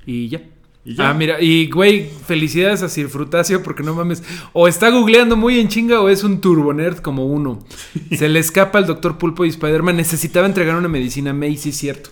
[0.06, 0.42] Y ya.
[0.86, 1.10] Y ya.
[1.10, 4.22] Ah, mira, y güey, felicidades a Sir Frutacio porque no mames,
[4.52, 7.58] o está googleando muy en chinga o es un turbonerd como uno.
[8.16, 9.96] Se le escapa al Doctor Pulpo y Spider-Man.
[9.96, 12.10] Necesitaba entregar una medicina a May, sí es cierto.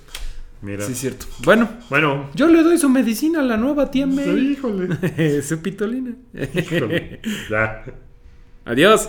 [0.60, 0.84] Mira.
[0.84, 1.26] Sí es cierto.
[1.44, 4.52] Bueno, Bueno, yo le doy su medicina a la nueva tía May.
[4.52, 5.42] híjole.
[5.42, 6.16] su pitolina.
[6.34, 7.20] híjole.
[7.50, 7.84] Ya.
[8.64, 9.08] Adiós.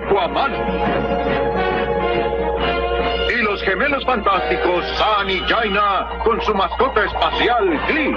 [0.00, 0.52] Aquaman.
[3.28, 8.16] Y los gemelos fantásticos San y Jaina con su mascota espacial Glee.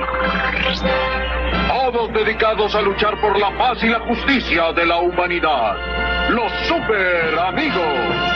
[1.67, 5.75] Todos dedicados a luchar por la paz y la justicia de la humanidad.
[6.29, 8.32] Los super amigos.